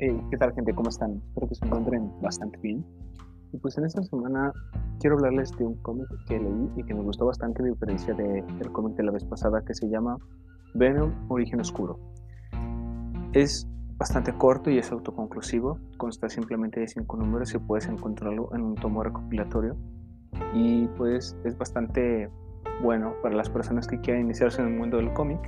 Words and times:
¿Qué 0.00 0.38
tal 0.38 0.54
gente? 0.54 0.72
¿Cómo 0.72 0.88
están? 0.88 1.20
Espero 1.28 1.46
que 1.46 1.54
se 1.56 1.66
encuentren 1.66 2.10
bastante 2.22 2.56
bien. 2.62 2.82
Y 3.52 3.58
pues 3.58 3.76
en 3.76 3.84
esta 3.84 4.02
semana 4.02 4.50
quiero 4.98 5.16
hablarles 5.16 5.54
de 5.58 5.66
un 5.66 5.74
cómic 5.82 6.06
que 6.26 6.38
leí 6.38 6.70
y 6.76 6.82
que 6.84 6.94
me 6.94 7.02
gustó 7.02 7.26
bastante 7.26 7.62
a 7.62 7.66
diferencia 7.66 8.14
del 8.14 8.72
cómic 8.72 8.96
de 8.96 9.02
la 9.02 9.12
vez 9.12 9.26
pasada 9.26 9.62
que 9.62 9.74
se 9.74 9.90
llama 9.90 10.16
Venom 10.72 11.12
Origen 11.28 11.60
Oscuro. 11.60 11.98
Es 13.34 13.68
bastante 13.98 14.32
corto 14.32 14.70
y 14.70 14.78
es 14.78 14.90
autoconclusivo, 14.90 15.78
consta 15.98 16.30
simplemente 16.30 16.80
de 16.80 16.88
cinco 16.88 17.18
números 17.18 17.52
y 17.52 17.58
puedes 17.58 17.86
encontrarlo 17.86 18.48
en 18.54 18.62
un 18.62 18.76
tomo 18.76 19.02
recopilatorio 19.02 19.76
y 20.54 20.86
pues 20.96 21.36
es 21.44 21.58
bastante 21.58 22.30
bueno 22.82 23.12
para 23.22 23.36
las 23.36 23.50
personas 23.50 23.86
que 23.86 24.00
quieran 24.00 24.22
iniciarse 24.22 24.62
en 24.62 24.68
el 24.68 24.78
mundo 24.78 24.96
del 24.96 25.12
cómic 25.12 25.40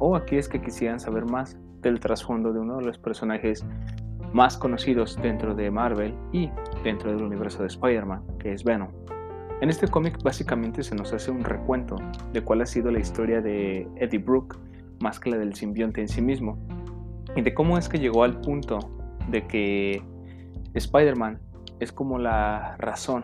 o 0.00 0.16
aquellos 0.16 0.48
que 0.48 0.60
quisieran 0.60 0.98
saber 0.98 1.26
más 1.26 1.56
del 1.88 2.00
trasfondo 2.00 2.52
de 2.52 2.60
uno 2.60 2.78
de 2.78 2.84
los 2.84 2.98
personajes 2.98 3.64
más 4.32 4.58
conocidos 4.58 5.16
dentro 5.22 5.54
de 5.54 5.70
Marvel 5.70 6.14
y 6.32 6.50
dentro 6.82 7.12
del 7.12 7.22
universo 7.22 7.62
de 7.62 7.68
Spider-Man, 7.68 8.22
que 8.38 8.52
es 8.52 8.64
Venom. 8.64 8.88
En 9.60 9.70
este 9.70 9.86
cómic 9.86 10.20
básicamente 10.22 10.82
se 10.82 10.94
nos 10.96 11.12
hace 11.12 11.30
un 11.30 11.44
recuento 11.44 11.96
de 12.32 12.42
cuál 12.42 12.62
ha 12.62 12.66
sido 12.66 12.90
la 12.90 12.98
historia 12.98 13.40
de 13.40 13.88
Eddie 13.96 14.18
Brooke, 14.18 14.58
más 15.00 15.20
que 15.20 15.30
la 15.30 15.38
del 15.38 15.54
simbionte 15.54 16.00
en 16.00 16.08
sí 16.08 16.20
mismo, 16.20 16.58
y 17.36 17.42
de 17.42 17.54
cómo 17.54 17.78
es 17.78 17.88
que 17.88 17.98
llegó 17.98 18.24
al 18.24 18.40
punto 18.40 18.78
de 19.28 19.46
que 19.46 20.02
Spider-Man 20.74 21.38
es 21.78 21.92
como 21.92 22.18
la 22.18 22.76
razón 22.78 23.22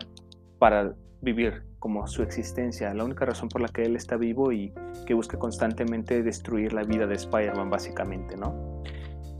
para 0.57 0.93
vivir, 1.21 1.63
como 1.81 2.05
su 2.05 2.21
existencia, 2.21 2.93
la 2.93 3.03
única 3.03 3.25
razón 3.25 3.49
por 3.49 3.59
la 3.59 3.67
que 3.67 3.81
él 3.81 3.95
está 3.95 4.15
vivo 4.15 4.51
y 4.51 4.71
que 5.07 5.15
busca 5.15 5.39
constantemente 5.39 6.21
destruir 6.21 6.73
la 6.73 6.83
vida 6.83 7.07
de 7.07 7.15
Spider-Man 7.15 7.71
básicamente, 7.71 8.37
¿no? 8.37 8.83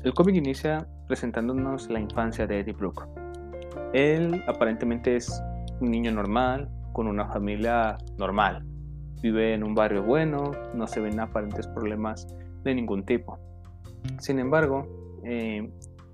El 0.04 0.16
cómic 0.16 0.36
inicia 0.36 0.88
presentándonos 1.08 1.88
la 1.92 2.00
infancia 2.00 2.48
de 2.48 2.61
Eddie 2.61 2.73
Brooke. 2.73 3.03
Él 3.94 4.44
aparentemente 4.48 5.16
es 5.16 5.39
un 5.81 5.92
niño 5.92 6.11
normal, 6.11 6.67
con 6.94 7.08
una 7.08 7.28
familia 7.28 8.00
normal. 8.17 8.66
Vive 9.22 9.53
en 9.53 9.64
un 9.64 9.76
barrio 9.76 10.02
bueno, 10.02 10.52
no 10.73 10.88
se 10.88 11.00
ven 11.00 11.20
aparentes 11.20 11.67
problemas 11.67 12.28
de 12.64 12.73
ningún 12.73 13.05
tipo. 13.05 13.38
Sin 14.17 14.39
embargo, 14.39 14.88
eh, 15.23 15.72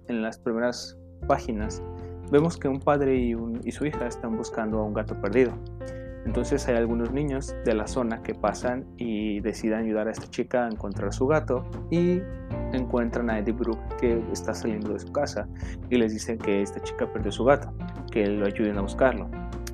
en 0.09 0.21
las 0.21 0.37
primeras 0.37 0.99
páginas 1.25 1.81
vemos 2.29 2.57
que 2.57 2.67
un 2.67 2.81
padre 2.81 3.15
y, 3.15 3.71
su 3.71 3.85
hija 3.85 4.07
están 4.07 4.35
buscando 4.35 4.79
a 4.79 4.83
un 4.83 4.93
gato 4.93 5.15
perdido. 5.21 5.53
Entonces 6.27 6.67
hay 6.67 6.75
algunos 6.75 7.13
niños 7.13 7.55
de 7.63 7.73
la 7.73 7.87
zona 7.87 8.21
que 8.21 8.35
pasan 8.35 8.85
y 8.97 9.39
deciden 9.39 9.79
ayudar 9.79 10.09
a 10.09 10.11
esta 10.11 10.29
chica 10.29 10.65
a 10.65 10.67
encontrar 10.67 11.13
su 11.13 11.25
gato 11.25 11.65
y 11.89 12.21
encuentran 12.73 13.29
a 13.29 13.39
Eddie 13.39 13.53
Brooke 13.53 13.95
que 13.97 14.21
está 14.33 14.53
saliendo 14.53 14.91
de 14.91 14.99
su 14.99 15.09
casa 15.13 15.47
y 15.89 15.95
les 15.95 16.11
dicen 16.11 16.37
que 16.37 16.61
esta 16.61 16.81
chica 16.81 17.09
perdió 17.13 17.31
su 17.31 17.45
gato, 17.45 17.73
que 18.11 18.27
lo 18.27 18.45
ayuden 18.45 18.77
a 18.77 18.81
buscarlo. 18.81 19.29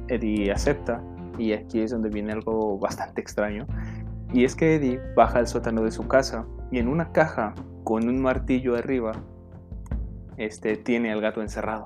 Eddie 0.09 0.51
acepta 0.51 1.01
y 1.39 1.53
aquí 1.53 1.81
es 1.81 1.89
donde 1.89 2.09
viene 2.09 2.33
algo 2.33 2.77
bastante 2.77 3.19
extraño 3.19 3.65
y 4.31 4.43
es 4.45 4.55
que 4.55 4.75
Eddie 4.75 5.01
baja 5.15 5.39
al 5.39 5.47
sótano 5.47 5.81
de 5.81 5.89
su 5.89 6.07
casa 6.07 6.45
y 6.71 6.77
en 6.77 6.87
una 6.87 7.11
caja 7.11 7.55
con 7.83 8.07
un 8.07 8.21
martillo 8.21 8.75
arriba 8.75 9.13
este, 10.37 10.77
tiene 10.77 11.11
al 11.11 11.19
gato 11.19 11.41
encerrado. 11.41 11.85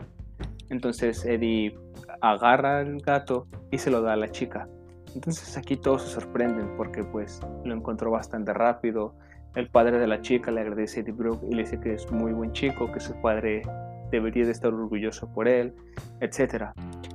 Entonces 0.69 1.23
Eddie 1.23 1.79
agarra 2.21 2.79
al 2.79 2.99
gato 2.99 3.47
y 3.71 3.77
se 3.77 3.91
lo 3.91 4.01
da 4.01 4.13
a 4.13 4.17
la 4.17 4.29
chica. 4.29 4.67
Entonces 5.15 5.57
aquí 5.57 5.77
todos 5.77 6.03
se 6.03 6.09
sorprenden 6.09 6.75
porque 6.77 7.03
pues 7.03 7.39
lo 7.63 7.73
encontró 7.73 8.11
bastante 8.11 8.53
rápido. 8.53 9.15
El 9.55 9.69
padre 9.69 9.97
de 9.97 10.07
la 10.07 10.21
chica 10.21 10.51
le 10.51 10.61
agradece 10.61 10.99
a 10.99 11.03
Eddie 11.03 11.13
Brooke 11.13 11.45
y 11.49 11.55
le 11.55 11.63
dice 11.63 11.79
que 11.79 11.93
es 11.93 12.11
muy 12.11 12.33
buen 12.33 12.51
chico, 12.51 12.91
que 12.91 12.99
su 12.99 13.13
padre 13.21 13.63
debería 14.11 14.45
de 14.45 14.51
estar 14.51 14.73
orgulloso 14.73 15.31
por 15.33 15.47
él, 15.47 15.73
etc. 16.21 16.65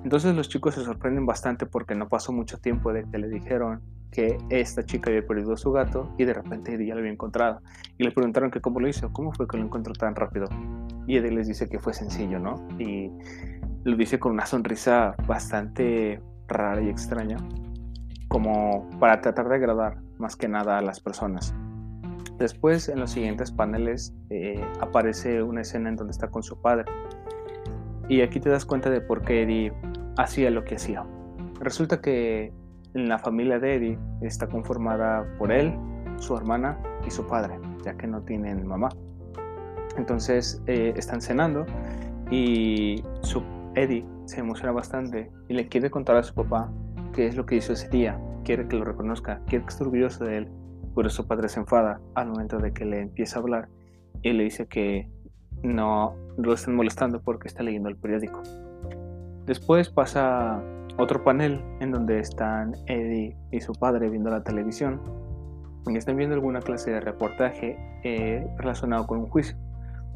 Entonces 0.04 0.34
los 0.34 0.49
chicos 0.49 0.75
se 0.75 0.84
sorprenden 0.84 1.26
bastante 1.26 1.66
porque 1.66 1.94
no 1.94 2.09
pasó 2.09 2.32
mucho 2.32 2.59
tiempo 2.59 2.93
de 2.93 3.05
que 3.05 3.19
le 3.19 3.28
dijeron 3.28 3.81
que 4.10 4.37
esta 4.50 4.84
chica 4.84 5.10
había 5.10 5.26
perdido 5.26 5.55
a 5.55 5.56
su 5.56 5.72
gato 5.72 6.12
y 6.19 6.25
de 6.25 6.34
repente 6.34 6.75
Eddie 6.75 6.88
ya 6.88 6.94
lo 6.94 7.00
había 7.00 7.12
encontrado. 7.12 7.60
Y 7.97 8.05
le 8.05 8.10
preguntaron 8.10 8.50
que 8.50 8.60
cómo 8.60 8.78
lo 8.78 8.88
hizo, 8.88 9.12
cómo 9.12 9.32
fue 9.32 9.49
que 9.49 9.56
lo 9.56 9.65
encontró 9.65 9.94
tan 9.94 10.15
rápido. 10.15 10.49
Y 11.06 11.16
Eddie 11.16 11.32
les 11.32 11.49
dice 11.49 11.69
que 11.69 11.78
fue 11.78 11.94
sencillo, 11.94 12.38
¿no? 12.38 12.66
Y 12.78 13.10
lo 13.84 13.97
dice 13.97 14.19
con 14.19 14.32
una 14.32 14.47
sonrisa 14.47 15.15
bastante 15.26 16.22
rara 16.48 16.81
y 16.81 16.88
extraña, 16.88 17.37
como 18.28 18.88
para 19.00 19.20
tratar 19.20 19.48
de 19.48 19.56
agradar 19.56 19.98
más 20.19 20.37
que 20.37 20.48
nada 20.48 20.78
a 20.78 20.82
las 20.82 21.00
personas. 21.00 21.54
Después, 22.38 22.88
en 22.88 23.00
los 23.00 23.10
siguientes 23.10 23.50
paneles, 23.50 24.15
eh, 24.31 24.60
aparece 24.81 25.43
una 25.43 25.62
escena 25.62 25.88
en 25.88 25.97
donde 25.97 26.12
está 26.12 26.28
con 26.28 26.43
su 26.43 26.60
padre. 26.60 26.84
Y 28.09 28.20
aquí 28.20 28.41
te 28.41 28.50
das 28.50 28.65
cuenta 28.65 28.91
de 28.91 29.00
por 29.00 29.22
qué 29.22 29.43
Eddie 29.43 29.72
hacía 30.16 30.50
lo 30.50 30.64
que 30.64 30.76
hacía. 30.76 31.04
Resulta 31.60 32.00
que 32.00 32.53
la 32.94 33.19
familia 33.19 33.59
de 33.59 33.76
Eddie 33.76 33.99
está 34.22 34.49
conformada 34.49 35.26
por 35.38 35.53
él, 35.53 35.75
su 36.19 36.37
hermana 36.37 36.78
y 37.06 37.10
su 37.10 37.26
padre, 37.26 37.59
ya 37.84 37.94
que 37.97 38.06
no 38.06 38.22
tienen 38.22 38.66
mamá. 38.66 38.88
Entonces 39.97 40.62
eh, 40.66 40.94
están 40.97 41.20
cenando 41.20 41.66
y 42.31 43.03
su 43.22 43.43
Eddie 43.75 44.05
se 44.27 44.41
emociona 44.41 44.72
bastante 44.72 45.31
y 45.49 45.55
le 45.55 45.69
quiere 45.69 45.91
contar 45.91 46.16
a 46.16 46.22
su 46.22 46.34
papá 46.34 46.71
qué 47.12 47.27
es 47.27 47.37
lo 47.37 47.47
que 47.47 47.56
hizo 47.56 47.72
ese 47.72 47.88
día. 47.88 48.21
Quiere 48.44 48.69
que 48.69 48.77
lo 48.77 48.84
reconozca, 48.84 49.41
quiere 49.47 49.65
que 49.65 49.71
esté 49.71 49.84
orgulloso 49.84 50.25
de 50.25 50.38
él. 50.38 50.49
Pero 50.94 51.09
su 51.09 51.27
padre 51.27 51.49
se 51.49 51.60
enfada 51.60 52.00
al 52.15 52.28
momento 52.28 52.59
de 52.59 52.72
que 52.72 52.84
le 52.84 53.00
empieza 53.00 53.38
a 53.38 53.43
hablar 53.43 53.69
y 54.22 54.32
le 54.32 54.44
dice 54.44 54.66
que 54.66 55.09
no 55.62 56.15
lo 56.37 56.53
están 56.53 56.75
molestando 56.75 57.22
porque 57.22 57.49
está 57.49 57.62
leyendo 57.62 57.88
el 57.88 57.97
periódico. 57.97 58.43
Después 59.47 59.88
pasa 59.88 60.62
otro 60.99 61.25
panel 61.25 61.65
en 61.81 61.93
donde 61.93 62.19
están 62.19 62.75
Eddie 62.87 63.37
y 63.50 63.61
su 63.61 63.72
padre 63.72 64.11
viendo 64.11 64.31
la 64.31 64.43
televisión 64.43 65.00
y 65.87 65.97
están 65.97 66.16
viendo 66.16 66.34
alguna 66.34 66.61
clase 66.61 66.91
de 66.91 67.00
reportaje 67.00 67.77
eh, 68.05 68.47
relacionado 68.59 69.06
con 69.06 69.21
un 69.21 69.27
juicio 69.27 69.56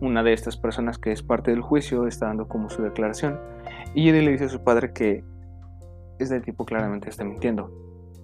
una 0.01 0.23
de 0.23 0.33
estas 0.33 0.57
personas 0.57 0.99
que 0.99 1.13
es 1.13 1.23
parte 1.23 1.51
del 1.51 1.63
juicio 1.63 2.07
está 2.07 2.27
dando 2.27 2.49
como 2.49 2.69
su 2.69 2.83
declaración 2.83 3.39
y 3.95 4.09
Eddie 4.09 4.23
le 4.23 4.33
dice 4.33 4.45
a 4.45 4.49
su 4.49 4.63
padre 4.63 4.93
que 4.93 5.25
este 6.19 6.41
tipo 6.41 6.65
claramente 6.65 7.09
está 7.09 7.25
mintiendo. 7.25 7.71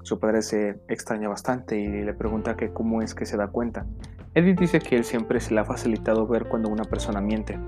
Su 0.03 0.19
padre 0.19 0.43
se 0.43 0.81
extraña 0.89 1.29
bastante 1.29 1.79
y 1.79 1.87
le 1.87 2.13
pregunta 2.15 2.57
que 2.57 2.73
cómo 2.73 3.03
es 3.03 3.15
que 3.15 3.25
se 3.25 3.37
da 3.37 3.49
cuenta. 3.49 3.87
Eddie 4.35 4.55
dice 4.55 4.81
que 4.81 4.97
él 4.97 5.05
siempre 5.05 5.41
se 5.41 5.55
le 5.55 5.61
ha 5.61 5.65
facilitado 5.65 6.27
ver 6.27 6.47
cuando 6.47 6.69
una 6.69 6.85
persona 6.85 7.21
miente 7.21 7.59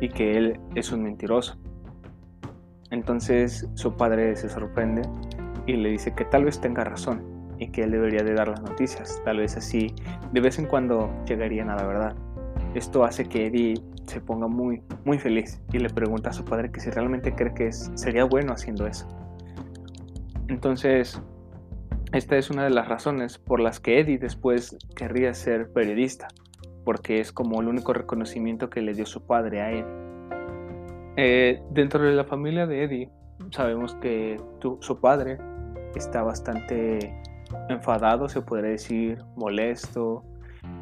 y 0.00 0.08
que 0.08 0.36
él 0.36 0.60
es 0.74 0.92
un 0.92 1.02
mentiroso. 1.02 1.56
Entonces 2.90 3.68
su 3.74 3.96
padre 3.96 4.36
se 4.36 4.48
sorprende 4.48 5.02
y 5.66 5.74
le 5.76 5.90
dice 5.90 6.14
que 6.14 6.24
tal 6.24 6.44
vez 6.44 6.60
tenga 6.60 6.84
razón 6.84 7.22
y 7.58 7.70
que 7.70 7.84
él 7.84 7.92
debería 7.92 8.22
de 8.22 8.34
dar 8.34 8.48
las 8.48 8.62
noticias. 8.62 9.20
Tal 9.24 9.38
vez 9.38 9.56
así 9.56 9.94
de 10.32 10.40
vez 10.40 10.58
en 10.58 10.66
cuando 10.66 11.10
llegarían 11.26 11.70
a 11.70 11.76
la 11.76 11.86
verdad. 11.86 12.16
Esto 12.74 13.04
hace 13.04 13.26
que 13.26 13.46
Eddie 13.46 13.80
se 14.06 14.20
ponga 14.20 14.48
muy, 14.48 14.82
muy 15.04 15.18
feliz 15.18 15.62
y 15.72 15.78
le 15.78 15.88
pregunta 15.90 16.30
a 16.30 16.32
su 16.32 16.44
padre 16.44 16.72
que 16.72 16.80
si 16.80 16.90
realmente 16.90 17.34
cree 17.34 17.54
que 17.54 17.72
sería 17.72 18.24
bueno 18.24 18.52
haciendo 18.52 18.86
eso. 18.86 19.06
Entonces, 20.48 21.22
esta 22.12 22.36
es 22.36 22.50
una 22.50 22.64
de 22.64 22.70
las 22.70 22.88
razones 22.88 23.38
por 23.38 23.60
las 23.60 23.80
que 23.80 24.00
Eddie 24.00 24.18
después 24.18 24.76
querría 24.96 25.32
ser 25.34 25.72
periodista, 25.72 26.28
porque 26.84 27.20
es 27.20 27.32
como 27.32 27.60
el 27.60 27.68
único 27.68 27.92
reconocimiento 27.92 28.70
que 28.70 28.82
le 28.82 28.92
dio 28.92 29.06
su 29.06 29.24
padre 29.24 29.60
a 29.60 29.70
Eddie. 29.70 30.04
Eh, 31.16 31.62
dentro 31.70 32.02
de 32.02 32.12
la 32.12 32.24
familia 32.24 32.66
de 32.66 32.82
Eddie, 32.82 33.10
sabemos 33.50 33.94
que 33.96 34.40
su 34.80 35.00
padre 35.00 35.38
está 35.94 36.22
bastante 36.22 37.14
enfadado, 37.68 38.28
se 38.28 38.42
podría 38.42 38.70
decir, 38.70 39.22
molesto, 39.36 40.24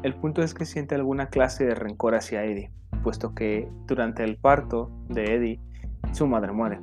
el 0.03 0.15
punto 0.15 0.41
es 0.43 0.53
que 0.53 0.65
siente 0.65 0.95
alguna 0.95 1.27
clase 1.27 1.65
de 1.65 1.75
rencor 1.75 2.15
hacia 2.15 2.43
Eddie, 2.43 2.71
puesto 3.03 3.33
que 3.33 3.69
durante 3.87 4.23
el 4.23 4.37
parto 4.37 4.91
de 5.09 5.35
Eddie 5.35 5.59
su 6.11 6.27
madre 6.27 6.51
muere, 6.51 6.79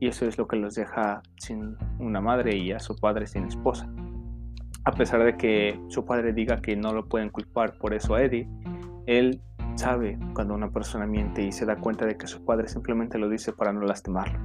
y 0.00 0.08
eso 0.08 0.26
es 0.26 0.38
lo 0.38 0.46
que 0.46 0.56
los 0.56 0.74
deja 0.74 1.22
sin 1.36 1.76
una 1.98 2.20
madre 2.20 2.56
y 2.56 2.72
a 2.72 2.78
su 2.78 2.96
padre 2.96 3.26
sin 3.26 3.44
esposa. 3.44 3.90
A 4.84 4.92
pesar 4.92 5.24
de 5.24 5.36
que 5.36 5.80
su 5.88 6.04
padre 6.04 6.32
diga 6.32 6.60
que 6.60 6.76
no 6.76 6.92
lo 6.92 7.08
pueden 7.08 7.30
culpar 7.30 7.76
por 7.78 7.94
eso 7.94 8.14
a 8.14 8.22
Eddie, 8.22 8.48
él 9.06 9.40
sabe 9.74 10.18
cuando 10.34 10.54
una 10.54 10.70
persona 10.70 11.06
miente 11.06 11.42
y 11.42 11.52
se 11.52 11.64
da 11.64 11.76
cuenta 11.76 12.04
de 12.04 12.16
que 12.16 12.26
su 12.26 12.44
padre 12.44 12.68
simplemente 12.68 13.18
lo 13.18 13.28
dice 13.28 13.52
para 13.52 13.72
no 13.72 13.80
lastimarlo. 13.80 14.38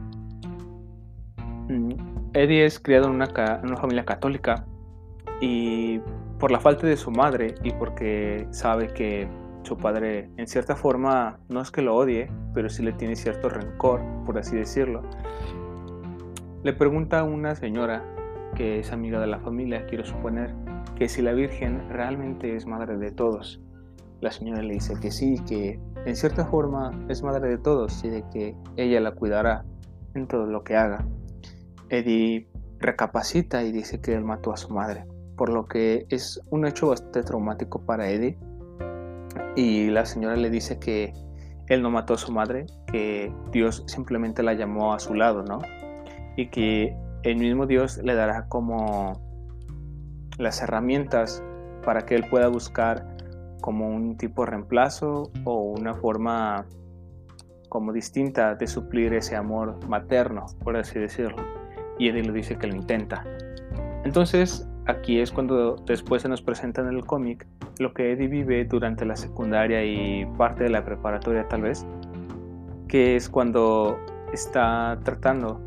Mm, 1.70 1.92
Eddie 2.34 2.66
es 2.66 2.80
criado 2.80 3.08
en 3.08 3.16
una, 3.16 3.26
en 3.26 3.68
una 3.68 3.78
familia 3.78 4.06
católica 4.06 4.66
y 5.42 6.00
por 6.44 6.52
la 6.52 6.60
falta 6.60 6.86
de 6.88 6.98
su 6.98 7.10
madre 7.10 7.56
y 7.64 7.72
porque 7.72 8.48
sabe 8.52 8.90
que 8.90 9.30
su 9.62 9.78
padre 9.78 10.30
en 10.36 10.46
cierta 10.46 10.76
forma 10.76 11.40
no 11.48 11.62
es 11.62 11.72
que 11.72 11.82
lo 11.82 11.96
odie, 11.96 12.30
pero 12.54 12.68
sí 12.68 12.84
le 12.84 12.92
tiene 12.92 13.16
cierto 13.16 13.48
rencor, 13.48 14.02
por 14.26 14.38
así 14.38 14.58
decirlo. 14.58 15.04
Le 16.62 16.74
pregunta 16.74 17.20
a 17.20 17.24
una 17.24 17.56
señora 17.56 18.04
que 18.58 18.80
es 18.80 18.92
amiga 18.92 19.22
de 19.22 19.28
la 19.28 19.40
familia, 19.40 19.86
quiero 19.86 20.04
suponer, 20.04 20.54
que 20.98 21.08
si 21.08 21.22
la 21.22 21.32
Virgen 21.32 21.88
realmente 21.88 22.58
es 22.58 22.66
madre 22.66 22.98
de 22.98 23.12
todos. 23.12 23.62
la 24.20 24.30
señora 24.30 24.62
le 24.62 24.74
dice 24.74 24.96
que 25.00 25.12
sí, 25.12 25.42
que 25.48 25.80
en 26.06 26.16
cierta 26.18 26.46
forma 26.46 26.92
es 27.08 27.24
madre 27.24 27.48
de 27.48 27.58
todos 27.58 28.04
y 28.04 28.10
de 28.10 28.26
que 28.34 28.54
ella 28.76 29.00
la 29.00 29.12
cuidará 29.12 29.64
en 30.14 30.28
todo 30.28 30.46
lo 30.46 30.66
que 30.66 30.76
haga. 30.76 31.08
Eddie 31.88 32.50
recapacita 32.80 33.64
y 33.64 33.72
dice 33.72 34.02
que 34.02 34.14
él 34.14 34.26
mató 34.26 34.52
a 34.52 34.58
su 34.58 34.74
madre, 34.74 35.06
por 35.36 35.50
lo 35.50 35.66
que 35.66 36.06
es 36.10 36.42
un 36.50 36.66
hecho 36.66 36.88
bastante 36.88 37.24
traumático 37.24 37.82
para 37.86 38.10
Eddie. 38.10 38.38
Y 39.56 39.90
la 39.90 40.06
señora 40.06 40.36
le 40.36 40.50
dice 40.50 40.80
que 40.80 41.14
él 41.68 41.82
no 41.82 41.92
mató 41.92 42.14
a 42.14 42.18
su 42.18 42.32
madre, 42.32 42.66
que 42.88 43.34
Dios 43.52 43.84
simplemente 43.88 44.44
la 44.44 44.54
llamó 44.54 44.94
a 44.94 45.00
su 45.00 45.14
lado, 45.14 45.44
¿no? 45.44 45.60
Y 46.36 46.48
que 46.50 46.96
el 47.24 47.38
mismo 47.38 47.66
Dios 47.66 47.98
le 47.98 48.16
dará 48.16 48.48
como 48.48 49.14
las 50.38 50.62
herramientas 50.62 51.44
para 51.86 52.02
que 52.02 52.16
él 52.16 52.26
pueda 52.30 52.48
buscar 52.48 53.08
como 53.62 53.88
un 53.88 54.18
tipo 54.18 54.44
de 54.44 54.52
reemplazo 54.52 55.32
o 55.46 55.62
una 55.62 55.94
forma 55.94 56.66
como 57.70 57.94
distinta 57.94 58.56
de 58.56 58.68
suplir 58.68 59.14
ese 59.14 59.36
amor 59.36 59.80
materno, 59.88 60.46
por 60.64 60.76
así 60.78 61.00
decirlo. 61.00 61.44
Y 61.98 62.10
Eddie 62.10 62.24
lo 62.24 62.34
dice 62.34 62.58
que 62.58 62.68
lo 62.68 62.76
intenta. 62.76 63.24
Entonces, 64.04 64.68
aquí 64.86 65.20
es 65.20 65.32
cuando 65.32 65.76
después 65.86 66.22
se 66.22 66.30
nos 66.30 66.42
presenta 66.42 66.82
en 66.82 66.88
el 66.88 67.06
cómic 67.06 67.48
lo 67.80 67.94
que 67.94 68.12
Eddie 68.12 68.28
vive 68.28 68.66
durante 68.66 69.06
la 69.06 69.16
secundaria 69.16 69.84
y 69.84 70.26
parte 70.38 70.64
de 70.64 70.70
la 70.70 70.84
preparatoria 70.84 71.48
tal 71.48 71.62
vez, 71.62 71.86
que 72.88 73.16
es 73.16 73.30
cuando 73.30 73.98
está 74.34 75.00
tratando 75.04 75.60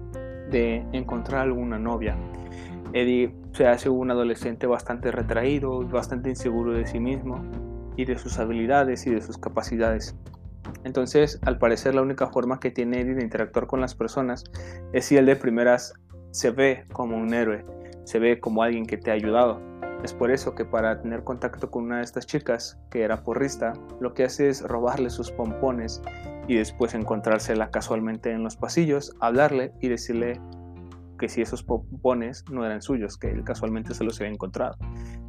de 0.50 0.84
encontrar 0.92 1.42
alguna 1.42 1.78
novia. 1.78 2.16
Eddie 2.92 3.34
se 3.52 3.66
hace 3.66 3.88
un 3.88 4.10
adolescente 4.10 4.66
bastante 4.66 5.10
retraído, 5.10 5.86
bastante 5.88 6.30
inseguro 6.30 6.72
de 6.72 6.86
sí 6.86 7.00
mismo 7.00 7.42
y 7.96 8.04
de 8.04 8.18
sus 8.18 8.38
habilidades 8.38 9.06
y 9.06 9.10
de 9.10 9.20
sus 9.20 9.38
capacidades. 9.38 10.16
Entonces, 10.84 11.40
al 11.44 11.58
parecer, 11.58 11.94
la 11.94 12.02
única 12.02 12.28
forma 12.28 12.60
que 12.60 12.70
tiene 12.70 13.00
Eddie 13.00 13.14
de 13.14 13.22
interactuar 13.22 13.66
con 13.66 13.80
las 13.80 13.94
personas 13.94 14.44
es 14.92 15.04
si 15.04 15.16
él 15.16 15.26
de 15.26 15.36
primeras 15.36 15.94
se 16.30 16.50
ve 16.50 16.84
como 16.92 17.16
un 17.16 17.32
héroe, 17.34 17.64
se 18.06 18.20
ve 18.20 18.38
como 18.38 18.62
alguien 18.62 18.86
que 18.86 18.96
te 18.96 19.10
ha 19.10 19.14
ayudado. 19.14 19.60
Es 20.04 20.14
por 20.14 20.30
eso 20.30 20.54
que 20.54 20.64
para 20.64 21.02
tener 21.02 21.24
contacto 21.24 21.70
con 21.70 21.84
una 21.84 21.98
de 21.98 22.04
estas 22.04 22.24
chicas, 22.24 22.78
que 22.90 23.02
era 23.02 23.24
porrista, 23.24 23.72
lo 24.00 24.14
que 24.14 24.24
hace 24.24 24.48
es 24.48 24.62
robarle 24.62 25.10
sus 25.10 25.32
pompones 25.32 26.00
y 26.46 26.54
después 26.54 26.94
encontrársela 26.94 27.70
casualmente 27.70 28.30
en 28.30 28.44
los 28.44 28.56
pasillos, 28.56 29.12
hablarle 29.20 29.72
y 29.80 29.88
decirle 29.88 30.40
que 31.18 31.28
si 31.28 31.42
esos 31.42 31.64
pompones 31.64 32.44
no 32.48 32.64
eran 32.64 32.80
suyos, 32.80 33.18
que 33.18 33.30
él 33.30 33.42
casualmente 33.42 33.92
se 33.94 34.04
los 34.04 34.20
había 34.20 34.32
encontrado. 34.32 34.76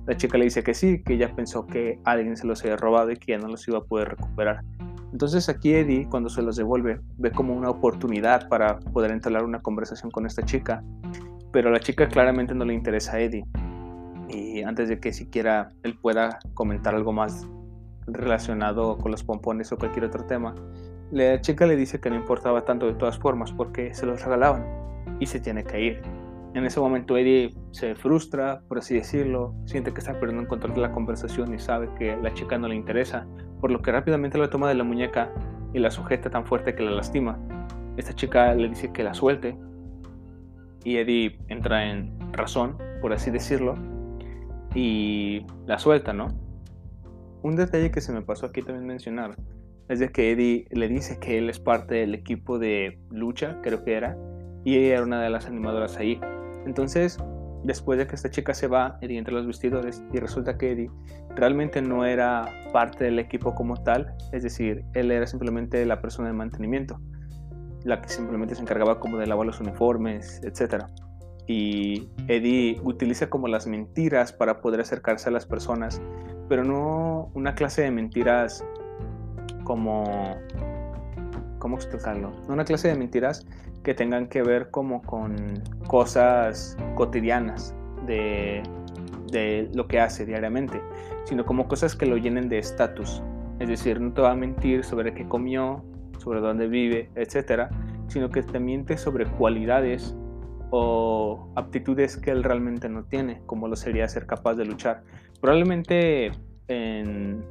La 0.06 0.16
chica 0.16 0.38
le 0.38 0.44
dice 0.44 0.64
que 0.64 0.76
sí, 0.76 1.02
que 1.02 1.14
ella 1.14 1.36
pensó 1.36 1.66
que 1.66 2.00
alguien 2.04 2.38
se 2.38 2.46
los 2.46 2.62
había 2.62 2.78
robado 2.78 3.10
y 3.12 3.16
que 3.18 3.32
ya 3.32 3.40
no 3.40 3.48
los 3.48 3.68
iba 3.68 3.80
a 3.80 3.84
poder 3.84 4.10
recuperar. 4.10 4.64
Entonces 5.12 5.50
aquí 5.50 5.74
Eddie, 5.74 6.08
cuando 6.08 6.30
se 6.30 6.44
los 6.44 6.58
devuelve, 6.58 7.00
ve 7.18 7.32
como 7.32 7.56
una 7.56 7.70
oportunidad 7.70 8.48
para 8.50 8.78
poder 8.80 9.12
entablar 9.12 9.46
una 9.46 9.62
conversación 9.62 10.12
con 10.12 10.28
esta 10.28 10.44
chica, 10.44 10.84
pero 11.52 11.70
la 11.72 11.80
chica 11.80 12.08
claramente 12.08 12.54
no 12.54 12.66
le 12.66 12.74
interesa 12.74 13.16
a 13.16 13.20
Eddie. 13.20 13.46
Y 14.30 14.62
antes 14.64 14.90
de 14.90 15.00
que 15.00 15.14
siquiera 15.14 15.70
él 15.84 15.98
pueda 15.98 16.40
comentar 16.54 16.96
algo 16.96 17.14
más 17.14 17.48
relacionado 18.08 18.98
con 18.98 19.12
los 19.12 19.24
pompones 19.24 19.72
o 19.72 19.78
cualquier 19.78 20.06
otro 20.06 20.26
tema, 20.26 20.56
la 21.12 21.40
chica 21.40 21.66
le 21.66 21.76
dice 21.76 22.00
que 22.00 22.10
no 22.10 22.16
importaba 22.16 22.66
tanto 22.66 22.88
de 22.88 22.94
todas 22.94 23.18
formas 23.18 23.52
porque 23.52 23.94
se 23.94 24.06
los 24.06 24.22
regalaban 24.24 24.66
y 25.20 25.26
se 25.26 25.40
tiene 25.40 25.64
que 25.64 25.82
ir. 25.82 26.02
En 26.54 26.66
ese 26.66 26.80
momento 26.80 27.18
Eddie 27.18 27.54
se 27.72 27.96
frustra, 27.96 28.62
por 28.68 28.80
así 28.80 28.96
decirlo, 28.96 29.54
siente 29.66 29.94
que 29.94 30.00
está 30.00 30.14
perdiendo 30.14 30.42
el 30.42 30.48
control 30.48 30.74
de 30.74 30.82
la 30.82 30.92
conversación 30.92 31.54
y 31.54 31.60
sabe 31.60 31.90
que 31.98 32.18
la 32.18 32.34
chica 32.34 32.58
no 32.58 32.68
le 32.68 32.76
interesa, 32.76 33.28
por 33.62 33.72
lo 33.72 33.82
que 33.82 33.92
rápidamente 33.92 34.38
la 34.38 34.50
toma 34.50 34.68
de 34.68 34.76
la 34.76 34.84
muñeca 34.84 35.32
y 35.74 35.80
la 35.80 35.92
sujeta 35.92 36.30
tan 36.30 36.46
fuerte 36.46 36.74
que 36.74 36.84
la 36.84 36.92
lastima. 36.92 37.38
Esta 37.96 38.14
chica 38.14 38.54
le 38.54 38.70
dice 38.70 38.92
que 38.92 39.04
la 39.04 39.14
suelte 39.14 39.58
y 40.84 40.98
Eddie 40.98 41.40
entra 41.48 41.90
en 41.90 42.18
razón, 42.34 42.78
por 43.02 43.14
así 43.14 43.32
decirlo, 43.32 43.76
y 44.74 45.46
la 45.66 45.80
suelta, 45.80 46.14
¿no? 46.14 46.28
Un 47.44 47.56
detalle 47.56 47.92
que 47.92 48.02
se 48.02 48.12
me 48.12 48.22
pasó 48.22 48.48
aquí 48.48 48.62
también 48.62 48.86
mencionar 48.86 49.36
es 49.90 50.00
de 50.00 50.10
que 50.10 50.32
Eddie 50.32 50.68
le 50.72 50.88
dice 50.88 51.20
que 51.20 51.38
él 51.38 51.50
es 51.50 51.60
parte 51.60 51.96
del 51.96 52.14
equipo 52.14 52.60
de 52.60 53.00
lucha, 53.10 53.60
creo 53.62 53.84
que 53.84 53.94
era, 53.94 54.18
y 54.66 54.76
ella 54.76 54.96
era 54.96 55.04
una 55.04 55.22
de 55.22 55.30
las 55.30 55.46
animadoras 55.46 55.98
ahí. 55.98 56.20
Entonces, 56.66 57.18
después 57.64 57.98
de 57.98 58.08
que 58.08 58.16
esta 58.16 58.30
chica 58.30 58.54
se 58.54 58.68
va, 58.68 58.98
Eddie 59.02 59.18
entra 59.18 59.34
a 59.34 59.38
los 59.38 59.48
vestidores 59.48 60.04
y 60.14 60.20
resulta 60.20 60.58
que 60.58 60.72
Eddie 60.72 60.92
realmente 61.36 61.82
no 61.82 62.06
era 62.06 62.46
parte 62.74 63.06
del 63.06 63.20
equipo 63.20 63.56
como 63.56 63.78
tal, 63.78 64.14
es 64.34 64.44
decir, 64.44 64.84
él 64.94 65.12
era 65.12 65.26
simplemente 65.26 65.86
la 65.86 66.02
persona 66.02 66.28
de 66.28 66.34
mantenimiento, 66.34 67.00
la 67.88 68.02
que 68.02 68.10
simplemente 68.10 68.54
se 68.54 68.62
encargaba 68.62 69.00
como 69.00 69.18
de 69.18 69.26
lavar 69.28 69.46
los 69.46 69.62
uniformes, 69.62 70.42
etc. 70.44 70.84
Y 71.48 72.10
Eddie 72.28 72.82
utiliza 72.84 73.30
como 73.30 73.48
las 73.48 73.66
mentiras 73.66 74.34
para 74.34 74.60
poder 74.60 74.82
acercarse 74.82 75.30
a 75.30 75.32
las 75.32 75.46
personas, 75.46 76.02
pero 76.50 76.66
no 76.66 77.32
una 77.34 77.56
clase 77.56 77.82
de 77.84 77.92
mentiras 77.92 78.64
como... 79.64 80.38
¿Cómo 81.60 81.78
explicarlo? 81.78 82.32
No 82.48 82.54
una 82.54 82.66
clase 82.66 82.90
de 82.90 82.96
mentiras 82.96 83.46
que 83.84 83.94
tengan 83.94 84.28
que 84.28 84.44
ver 84.44 84.70
como 84.70 85.02
con 85.02 85.36
cosas 85.88 86.78
cotidianas 86.96 87.74
de, 88.06 88.62
de 89.32 89.72
lo 89.74 89.88
que 89.88 90.00
hace 90.02 90.26
diariamente, 90.26 90.82
sino 91.24 91.46
como 91.46 91.68
cosas 91.68 91.96
que 91.96 92.06
lo 92.06 92.18
llenen 92.18 92.50
de 92.50 92.60
estatus. 92.60 93.24
Es 93.60 93.70
decir, 93.70 94.00
no 94.02 94.14
te 94.14 94.22
va 94.22 94.32
a 94.32 94.36
mentir 94.36 94.84
sobre 94.84 95.14
qué 95.14 95.28
comió, 95.28 95.84
sobre 96.20 96.42
dónde 96.42 96.68
vive, 96.68 97.10
etcétera, 97.16 97.70
sino 98.08 98.30
que 98.30 98.44
te 98.44 98.60
miente 98.60 98.98
sobre 98.98 99.26
cualidades 99.26 100.16
o 100.70 101.52
aptitudes 101.56 102.18
que 102.18 102.32
él 102.32 102.44
realmente 102.44 102.90
no 102.90 103.04
tiene, 103.06 103.42
como 103.46 103.68
lo 103.68 103.76
sería 103.76 104.08
ser 104.08 104.26
capaz 104.26 104.56
de 104.56 104.66
luchar. 104.66 105.04
Probablemente 105.40 106.32
en 106.68 107.44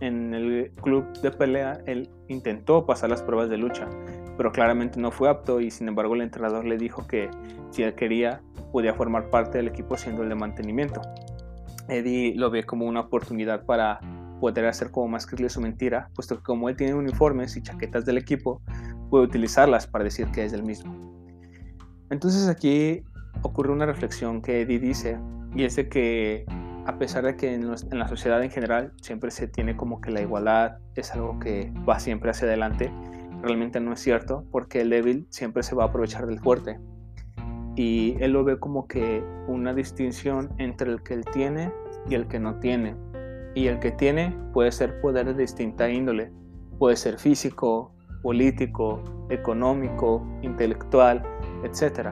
en 0.00 0.34
el 0.34 0.72
club 0.82 1.06
de 1.20 1.30
pelea 1.30 1.80
él 1.86 2.10
intentó 2.28 2.84
pasar 2.86 3.10
las 3.10 3.22
pruebas 3.22 3.48
de 3.48 3.56
lucha, 3.56 3.88
pero 4.36 4.52
claramente 4.52 5.00
no 5.00 5.10
fue 5.10 5.28
apto 5.28 5.60
y 5.60 5.70
sin 5.70 5.88
embargo 5.88 6.14
el 6.14 6.22
entrenador 6.22 6.64
le 6.64 6.76
dijo 6.76 7.06
que 7.06 7.30
si 7.70 7.82
él 7.82 7.94
quería 7.94 8.40
podía 8.72 8.94
formar 8.94 9.30
parte 9.30 9.58
del 9.58 9.68
equipo 9.68 9.96
siendo 9.96 10.22
el 10.22 10.28
de 10.28 10.34
mantenimiento. 10.34 11.00
Eddie 11.88 12.34
lo 12.34 12.50
ve 12.50 12.64
como 12.64 12.86
una 12.86 13.00
oportunidad 13.00 13.64
para 13.64 14.00
poder 14.44 14.66
hacer 14.66 14.90
como 14.90 15.08
más 15.08 15.24
creíble 15.24 15.48
su 15.48 15.62
mentira, 15.62 16.10
puesto 16.14 16.36
que 16.36 16.42
como 16.42 16.68
él 16.68 16.76
tiene 16.76 16.92
uniformes 16.92 17.56
y 17.56 17.62
chaquetas 17.62 18.04
del 18.04 18.18
equipo, 18.18 18.60
puede 19.08 19.24
utilizarlas 19.24 19.86
para 19.86 20.04
decir 20.04 20.26
que 20.32 20.44
es 20.44 20.52
el 20.52 20.62
mismo. 20.62 20.94
Entonces 22.10 22.46
aquí 22.46 23.02
ocurre 23.40 23.72
una 23.72 23.86
reflexión 23.86 24.42
que 24.42 24.60
Eddie 24.60 24.78
dice, 24.78 25.18
y 25.54 25.64
es 25.64 25.76
de 25.76 25.88
que 25.88 26.44
a 26.84 26.98
pesar 26.98 27.24
de 27.24 27.36
que 27.36 27.54
en, 27.54 27.70
la 27.70 28.06
sociedad 28.06 28.42
en 28.42 28.50
general 28.50 28.92
siempre 29.00 29.30
se 29.30 29.48
tiene 29.48 29.78
como 29.78 30.02
que 30.02 30.10
la 30.10 30.20
igualdad 30.20 30.76
es 30.94 31.10
algo 31.12 31.38
que 31.38 31.72
va 31.88 31.98
siempre 31.98 32.30
hacia 32.30 32.46
adelante, 32.46 32.92
realmente 33.40 33.80
no 33.80 33.94
es 33.94 34.00
cierto, 34.00 34.44
porque 34.52 34.82
el 34.82 34.90
débil 34.90 35.26
siempre 35.30 35.62
se 35.62 35.74
va 35.74 35.84
a 35.84 35.86
aprovechar 35.86 36.26
del 36.26 36.38
fuerte. 36.38 36.78
Y 37.76 38.16
él 38.20 38.32
lo 38.32 38.44
ve 38.44 38.58
como 38.58 38.86
que 38.88 39.24
una 39.48 39.72
distinción 39.72 40.50
entre 40.58 40.92
el 40.92 41.02
que 41.02 41.14
él 41.14 41.24
tiene 41.32 41.72
y 42.10 42.14
el 42.14 42.28
que 42.28 42.38
no 42.38 42.56
tiene. 42.60 42.94
Y 43.54 43.68
el 43.68 43.78
que 43.78 43.92
tiene 43.92 44.36
puede 44.52 44.72
ser 44.72 45.00
poder 45.00 45.26
de 45.26 45.34
distinta 45.34 45.88
índole, 45.88 46.32
puede 46.78 46.96
ser 46.96 47.18
físico, 47.18 47.94
político, 48.22 49.02
económico, 49.30 50.26
intelectual, 50.42 51.22
etc. 51.62 52.10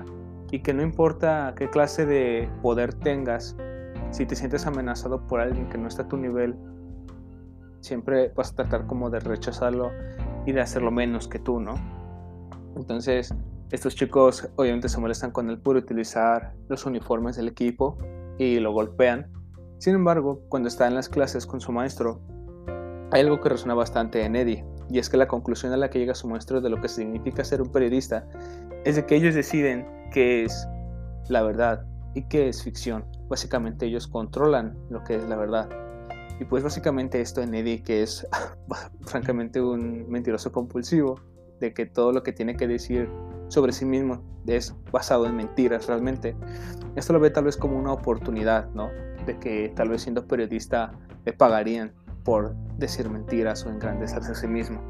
Y 0.50 0.60
que 0.60 0.72
no 0.74 0.82
importa 0.82 1.54
qué 1.56 1.68
clase 1.68 2.06
de 2.06 2.48
poder 2.62 2.94
tengas, 2.94 3.56
si 4.10 4.26
te 4.26 4.36
sientes 4.36 4.66
amenazado 4.66 5.26
por 5.26 5.40
alguien 5.40 5.68
que 5.68 5.78
no 5.78 5.88
está 5.88 6.02
a 6.02 6.08
tu 6.08 6.16
nivel, 6.16 6.56
siempre 7.80 8.32
vas 8.36 8.52
a 8.52 8.56
tratar 8.56 8.86
como 8.86 9.10
de 9.10 9.20
rechazarlo 9.20 9.90
y 10.46 10.52
de 10.52 10.60
hacerlo 10.60 10.90
menos 10.90 11.28
que 11.28 11.38
tú, 11.38 11.60
¿no? 11.60 11.74
Entonces, 12.76 13.34
estos 13.70 13.94
chicos 13.94 14.48
obviamente 14.56 14.88
se 14.88 15.00
molestan 15.00 15.30
con 15.30 15.48
él 15.48 15.58
por 15.58 15.76
utilizar 15.76 16.54
los 16.68 16.84
uniformes 16.84 17.36
del 17.36 17.48
equipo 17.48 17.96
y 18.38 18.60
lo 18.60 18.72
golpean. 18.72 19.30
Sin 19.82 19.96
embargo, 19.96 20.44
cuando 20.48 20.68
está 20.68 20.86
en 20.86 20.94
las 20.94 21.08
clases 21.08 21.44
con 21.44 21.60
su 21.60 21.72
maestro, 21.72 22.20
hay 23.10 23.22
algo 23.22 23.40
que 23.40 23.48
resuena 23.48 23.74
bastante 23.74 24.24
en 24.24 24.36
Eddie, 24.36 24.64
y 24.88 25.00
es 25.00 25.10
que 25.10 25.16
la 25.16 25.26
conclusión 25.26 25.72
a 25.72 25.76
la 25.76 25.90
que 25.90 25.98
llega 25.98 26.14
su 26.14 26.28
maestro 26.28 26.60
de 26.60 26.70
lo 26.70 26.80
que 26.80 26.86
significa 26.86 27.42
ser 27.42 27.60
un 27.60 27.72
periodista 27.72 28.24
es 28.84 28.94
de 28.94 29.06
que 29.06 29.16
ellos 29.16 29.34
deciden 29.34 29.84
qué 30.12 30.44
es 30.44 30.68
la 31.28 31.42
verdad 31.42 31.84
y 32.14 32.22
qué 32.28 32.48
es 32.48 32.62
ficción 32.62 33.04
básicamente 33.28 33.86
ellos 33.86 34.06
controlan 34.06 34.78
lo 34.88 35.02
que 35.02 35.16
es 35.16 35.28
la 35.28 35.34
verdad. 35.34 35.68
Y 36.38 36.44
pues 36.44 36.62
básicamente 36.62 37.20
esto 37.20 37.42
en 37.42 37.52
Eddie, 37.52 37.82
que 37.82 38.04
es 38.04 38.24
francamente 39.00 39.60
un 39.60 40.08
mentiroso 40.08 40.52
compulsivo, 40.52 41.20
de 41.58 41.74
que 41.74 41.86
todo 41.86 42.12
lo 42.12 42.22
que 42.22 42.32
tiene 42.32 42.56
que 42.56 42.68
decir 42.68 43.10
sobre 43.48 43.72
sí 43.72 43.84
mismo 43.84 44.22
es 44.46 44.76
basado 44.92 45.26
en 45.26 45.34
mentiras 45.34 45.88
realmente, 45.88 46.36
esto 46.94 47.12
lo 47.12 47.18
ve 47.18 47.30
tal 47.30 47.44
vez 47.44 47.56
como 47.56 47.76
una 47.76 47.92
oportunidad, 47.92 48.70
¿no? 48.74 48.88
De 49.26 49.38
que 49.38 49.72
tal 49.74 49.88
vez 49.88 50.02
siendo 50.02 50.26
periodista 50.26 50.92
le 51.24 51.32
pagarían 51.32 51.92
por 52.24 52.54
decir 52.78 53.08
mentiras 53.08 53.64
o 53.66 53.70
engrandecerse 53.70 54.32
a 54.32 54.34
sí 54.34 54.46
mismo. 54.46 54.80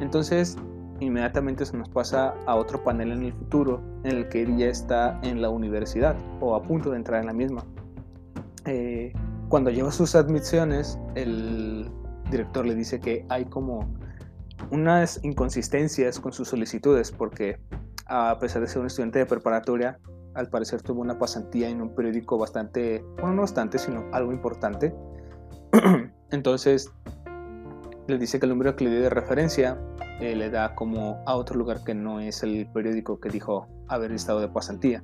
Entonces, 0.00 0.56
inmediatamente 1.00 1.66
se 1.66 1.76
nos 1.76 1.88
pasa 1.88 2.34
a 2.46 2.54
otro 2.54 2.82
panel 2.82 3.12
en 3.12 3.22
el 3.24 3.32
futuro 3.32 3.82
en 4.04 4.18
el 4.18 4.28
que 4.28 4.42
ella 4.42 4.68
está 4.68 5.18
en 5.22 5.42
la 5.42 5.50
universidad 5.50 6.16
o 6.40 6.54
a 6.54 6.62
punto 6.62 6.90
de 6.90 6.96
entrar 6.96 7.20
en 7.20 7.26
la 7.26 7.32
misma. 7.32 7.64
Eh, 8.64 9.12
cuando 9.48 9.70
lleva 9.70 9.90
sus 9.90 10.14
admisiones, 10.14 10.98
el 11.14 11.90
director 12.30 12.64
le 12.64 12.74
dice 12.74 13.00
que 13.00 13.26
hay 13.28 13.44
como 13.44 13.92
unas 14.70 15.20
inconsistencias 15.22 16.18
con 16.20 16.32
sus 16.32 16.48
solicitudes 16.48 17.10
porque 17.10 17.58
a 18.06 18.38
pesar 18.38 18.62
de 18.62 18.68
ser 18.68 18.80
un 18.80 18.86
estudiante 18.86 19.18
de 19.18 19.26
preparatoria, 19.26 19.98
al 20.34 20.48
parecer 20.48 20.82
tuvo 20.82 21.00
una 21.00 21.18
pasantía 21.18 21.68
en 21.68 21.82
un 21.82 21.94
periódico 21.94 22.38
bastante, 22.38 23.04
bueno, 23.16 23.34
no 23.34 23.42
bastante, 23.42 23.78
sino 23.78 24.04
algo 24.12 24.32
importante. 24.32 24.94
Entonces, 26.30 26.90
le 28.08 28.18
dice 28.18 28.38
que 28.38 28.46
el 28.46 28.50
número 28.50 28.74
que 28.76 28.84
le 28.84 28.90
dio 28.90 29.02
de 29.02 29.10
referencia 29.10 29.78
eh, 30.20 30.34
le 30.34 30.50
da 30.50 30.74
como 30.74 31.22
a 31.26 31.34
otro 31.34 31.56
lugar 31.56 31.84
que 31.84 31.94
no 31.94 32.20
es 32.20 32.42
el 32.42 32.68
periódico 32.72 33.20
que 33.20 33.28
dijo 33.28 33.68
haber 33.88 34.12
estado 34.12 34.40
de 34.40 34.48
pasantía. 34.48 35.02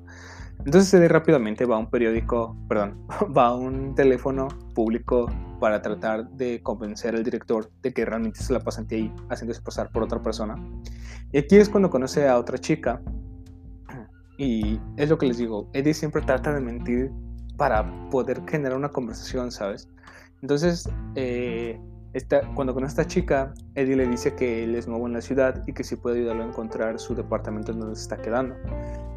Entonces 0.59 0.89
se 0.89 1.07
rápidamente 1.07 1.65
va 1.65 1.77
a 1.77 1.79
un 1.79 1.89
periódico, 1.89 2.57
perdón, 2.67 3.05
va 3.37 3.47
a 3.47 3.55
un 3.55 3.95
teléfono 3.95 4.49
público 4.75 5.31
para 5.59 5.81
tratar 5.81 6.29
de 6.31 6.61
convencer 6.61 7.15
al 7.15 7.23
director 7.23 7.69
de 7.81 7.93
que 7.93 8.05
realmente 8.05 8.39
es 8.39 8.49
la 8.49 8.59
pasantía 8.59 8.97
ahí, 8.97 9.13
haciéndose 9.29 9.61
pasar 9.61 9.89
por 9.91 10.03
otra 10.03 10.21
persona. 10.21 10.55
Y 11.31 11.37
aquí 11.37 11.57
es 11.57 11.69
cuando 11.69 11.89
conoce 11.89 12.27
a 12.27 12.37
otra 12.37 12.57
chica. 12.57 13.01
Y 14.39 14.79
es 14.95 15.09
lo 15.09 15.17
que 15.17 15.25
les 15.25 15.37
digo, 15.37 15.67
Eddie 15.73 15.93
siempre 15.93 16.21
trata 16.21 16.53
de 16.53 16.61
mentir 16.61 17.11
para 17.57 17.85
poder 18.09 18.41
generar 18.47 18.77
una 18.77 18.87
conversación, 18.87 19.51
¿sabes? 19.51 19.89
Entonces, 20.41 20.89
eh, 21.15 21.77
cuando 22.55 22.73
conoce 22.73 23.01
a 23.01 23.01
esta 23.01 23.05
chica, 23.05 23.53
Eddie 23.75 23.97
le 23.97 24.07
dice 24.07 24.35
que 24.35 24.63
él 24.63 24.75
es 24.75 24.87
nuevo 24.87 25.07
en 25.07 25.13
la 25.13 25.19
ciudad 25.19 25.61
y 25.67 25.73
que 25.73 25.83
si 25.83 25.97
puede 25.97 26.19
ayudarlo 26.19 26.43
a 26.43 26.47
encontrar 26.47 26.97
su 26.99 27.15
departamento 27.15 27.73
donde 27.73 27.97
se 27.97 28.03
está 28.03 28.15
quedando. 28.15 28.55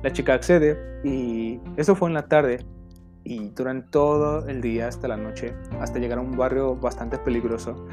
La 0.02 0.12
chica 0.12 0.34
accede 0.34 0.76
y 1.04 1.60
eso 1.76 1.94
fue 1.94 2.08
en 2.08 2.14
la 2.14 2.26
tarde 2.26 2.66
y 3.22 3.50
durante 3.50 3.90
todo 3.90 4.44
el 4.48 4.60
día 4.60 4.88
hasta 4.88 5.06
la 5.06 5.16
noche, 5.16 5.54
hasta 5.80 6.00
llegar 6.00 6.18
a 6.18 6.22
un 6.22 6.36
barrio 6.36 6.74
bastante 6.74 7.16
peligroso. 7.18 7.86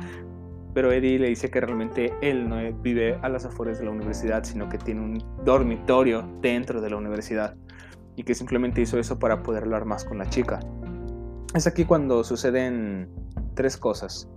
Pero 0.73 0.91
Eddie 0.91 1.19
le 1.19 1.29
dice 1.29 1.49
que 1.49 1.61
realmente 1.61 2.13
él 2.21 2.47
no 2.47 2.57
vive 2.81 3.17
a 3.21 3.29
las 3.29 3.45
afueras 3.45 3.79
de 3.79 3.85
la 3.85 3.91
universidad, 3.91 4.43
sino 4.43 4.69
que 4.69 4.77
tiene 4.77 5.01
un 5.01 5.23
dormitorio 5.43 6.29
dentro 6.41 6.81
de 6.81 6.89
la 6.89 6.97
universidad 6.97 7.55
y 8.15 8.23
que 8.23 8.35
simplemente 8.35 8.81
hizo 8.81 8.99
eso 8.99 9.17
para 9.17 9.41
poder 9.43 9.63
hablar 9.63 9.85
más 9.85 10.05
con 10.05 10.17
la 10.17 10.29
chica. 10.29 10.59
Es 11.55 11.65
aquí 11.65 11.85
cuando 11.85 12.23
suceden 12.23 13.09
tres 13.55 13.77
cosas. 13.77 14.29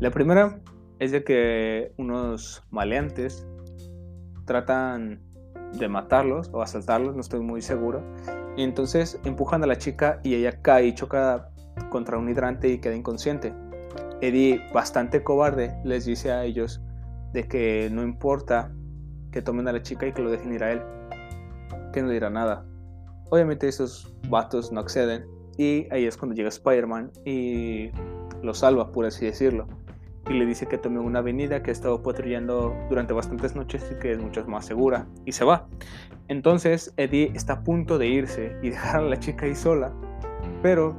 La 0.00 0.10
primera 0.10 0.60
es 0.98 1.12
de 1.12 1.24
que 1.24 1.92
unos 1.96 2.62
maleantes 2.70 3.46
tratan 4.44 5.22
de 5.78 5.88
matarlos 5.88 6.50
o 6.52 6.62
asaltarlos, 6.62 7.14
no 7.14 7.20
estoy 7.20 7.40
muy 7.40 7.62
seguro. 7.62 8.02
Y 8.56 8.62
entonces 8.62 9.20
empujan 9.24 9.62
a 9.64 9.66
la 9.66 9.78
chica 9.78 10.20
y 10.22 10.34
ella 10.34 10.60
cae 10.62 10.86
y 10.86 10.94
choca 10.94 11.50
contra 11.90 12.18
un 12.18 12.28
hidrante 12.28 12.68
y 12.68 12.78
queda 12.78 12.94
inconsciente. 12.94 13.52
Eddie, 14.20 14.60
bastante 14.72 15.22
cobarde, 15.22 15.76
les 15.84 16.04
dice 16.04 16.30
a 16.30 16.44
ellos 16.44 16.80
de 17.32 17.46
que 17.48 17.88
no 17.92 18.02
importa 18.02 18.72
que 19.32 19.42
tomen 19.42 19.66
a 19.68 19.72
la 19.72 19.82
chica 19.82 20.06
y 20.06 20.12
que 20.12 20.22
lo 20.22 20.30
dejen 20.30 20.52
ir 20.52 20.64
a 20.64 20.72
él, 20.72 20.82
que 21.92 22.02
no 22.02 22.10
dirá 22.10 22.30
nada. 22.30 22.64
Obviamente 23.30 23.68
esos 23.68 24.14
vatos 24.28 24.70
no 24.72 24.80
acceden 24.80 25.26
y 25.56 25.86
ahí 25.92 26.06
es 26.06 26.16
cuando 26.16 26.34
llega 26.34 26.48
Spider-Man 26.48 27.10
y 27.24 27.90
lo 28.42 28.54
salva, 28.54 28.92
por 28.92 29.06
así 29.06 29.26
decirlo 29.26 29.66
y 30.28 30.34
le 30.34 30.46
dice 30.46 30.66
que 30.66 30.78
tome 30.78 30.98
una 30.98 31.18
avenida 31.18 31.62
que 31.62 31.70
ha 31.70 31.72
estado 31.72 32.02
patrullando 32.02 32.74
durante 32.88 33.12
bastantes 33.12 33.54
noches 33.54 33.90
y 33.92 33.98
que 33.98 34.12
es 34.12 34.18
mucho 34.18 34.44
más 34.46 34.64
segura 34.66 35.06
y 35.24 35.32
se 35.32 35.44
va. 35.44 35.66
Entonces 36.28 36.92
Eddie 36.96 37.32
está 37.34 37.54
a 37.54 37.64
punto 37.64 37.98
de 37.98 38.06
irse 38.08 38.56
y 38.62 38.70
dejar 38.70 39.02
a 39.02 39.08
la 39.08 39.18
chica 39.18 39.46
ahí 39.46 39.54
sola, 39.54 39.92
pero 40.62 40.96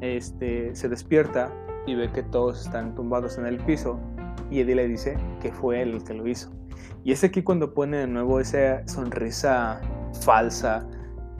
este, 0.00 0.74
se 0.74 0.88
despierta 0.88 1.52
y 1.86 1.94
ve 1.94 2.10
que 2.12 2.22
todos 2.22 2.66
están 2.66 2.94
tumbados 2.94 3.38
en 3.38 3.46
el 3.46 3.58
piso 3.58 3.98
y 4.50 4.60
Eddie 4.60 4.74
le 4.74 4.88
dice 4.88 5.16
que 5.40 5.52
fue 5.52 5.82
él 5.82 5.94
el 5.94 6.04
que 6.04 6.14
lo 6.14 6.26
hizo. 6.26 6.50
Y 7.04 7.12
es 7.12 7.22
aquí 7.24 7.42
cuando 7.42 7.72
pone 7.72 7.98
de 7.98 8.06
nuevo 8.06 8.40
esa 8.40 8.86
sonrisa 8.86 9.80
falsa, 10.22 10.86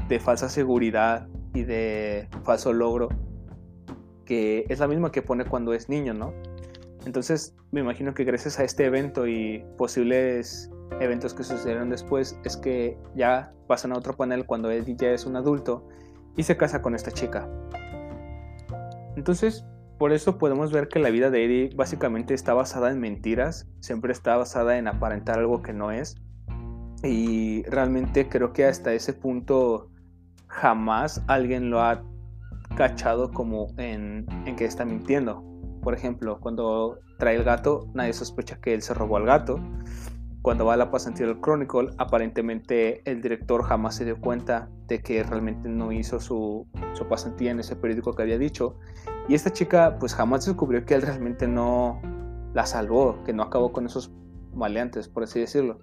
de 0.08 0.18
falsa 0.20 0.48
seguridad 0.48 1.26
y 1.54 1.64
de 1.64 2.28
falso 2.44 2.72
logro, 2.72 3.08
que 4.24 4.64
es 4.68 4.78
la 4.78 4.88
misma 4.88 5.10
que 5.10 5.22
pone 5.22 5.44
cuando 5.44 5.72
es 5.72 5.88
niño, 5.88 6.14
¿no? 6.14 6.32
Entonces, 7.04 7.54
me 7.70 7.80
imagino 7.80 8.14
que 8.14 8.24
gracias 8.24 8.58
a 8.58 8.64
este 8.64 8.84
evento 8.84 9.26
y 9.26 9.64
posibles 9.76 10.70
eventos 11.00 11.34
que 11.34 11.44
sucedieron 11.44 11.90
después, 11.90 12.38
es 12.44 12.56
que 12.56 12.98
ya 13.14 13.52
pasan 13.66 13.92
a 13.92 13.98
otro 13.98 14.16
panel 14.16 14.46
cuando 14.46 14.70
Eddie 14.70 14.96
ya 14.96 15.10
es 15.10 15.26
un 15.26 15.36
adulto 15.36 15.86
y 16.36 16.42
se 16.42 16.56
casa 16.56 16.82
con 16.82 16.94
esta 16.94 17.10
chica. 17.10 17.48
Entonces, 19.16 19.64
por 19.98 20.12
eso 20.12 20.38
podemos 20.38 20.72
ver 20.72 20.88
que 20.88 20.98
la 20.98 21.10
vida 21.10 21.30
de 21.30 21.44
Eddie 21.44 21.70
básicamente 21.74 22.34
está 22.34 22.54
basada 22.54 22.90
en 22.90 23.00
mentiras, 23.00 23.66
siempre 23.80 24.12
está 24.12 24.36
basada 24.36 24.78
en 24.78 24.88
aparentar 24.88 25.38
algo 25.38 25.62
que 25.62 25.72
no 25.72 25.90
es. 25.90 26.16
Y 27.02 27.62
realmente 27.64 28.28
creo 28.28 28.52
que 28.52 28.64
hasta 28.64 28.92
ese 28.92 29.12
punto 29.12 29.90
jamás 30.48 31.22
alguien 31.28 31.70
lo 31.70 31.80
ha 31.80 32.02
cachado 32.76 33.30
como 33.30 33.68
en, 33.78 34.26
en 34.44 34.56
que 34.56 34.64
está 34.64 34.84
mintiendo. 34.84 35.42
Por 35.82 35.94
ejemplo, 35.94 36.40
cuando 36.40 36.98
trae 37.18 37.36
el 37.36 37.44
gato, 37.44 37.88
nadie 37.94 38.12
sospecha 38.12 38.60
que 38.60 38.74
él 38.74 38.82
se 38.82 38.92
robó 38.92 39.16
al 39.16 39.24
gato. 39.24 39.60
Cuando 40.46 40.64
va 40.64 40.74
a 40.74 40.76
la 40.76 40.92
pasantía 40.92 41.26
del 41.26 41.40
Chronicle, 41.40 41.90
aparentemente 41.98 43.02
el 43.04 43.20
director 43.20 43.64
jamás 43.64 43.96
se 43.96 44.04
dio 44.04 44.20
cuenta 44.20 44.68
de 44.86 45.02
que 45.02 45.24
realmente 45.24 45.68
no 45.68 45.90
hizo 45.90 46.20
su, 46.20 46.68
su 46.92 47.08
pasantía 47.08 47.50
en 47.50 47.58
ese 47.58 47.74
periódico 47.74 48.12
que 48.12 48.22
había 48.22 48.38
dicho. 48.38 48.76
Y 49.28 49.34
esta 49.34 49.52
chica 49.52 49.96
pues 49.98 50.14
jamás 50.14 50.46
descubrió 50.46 50.84
que 50.84 50.94
él 50.94 51.02
realmente 51.02 51.48
no 51.48 52.00
la 52.54 52.64
salvó, 52.64 53.24
que 53.24 53.32
no 53.32 53.42
acabó 53.42 53.72
con 53.72 53.86
esos 53.86 54.12
maleantes, 54.54 55.08
por 55.08 55.24
así 55.24 55.40
decirlo. 55.40 55.80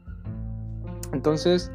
Entonces, 1.12 1.70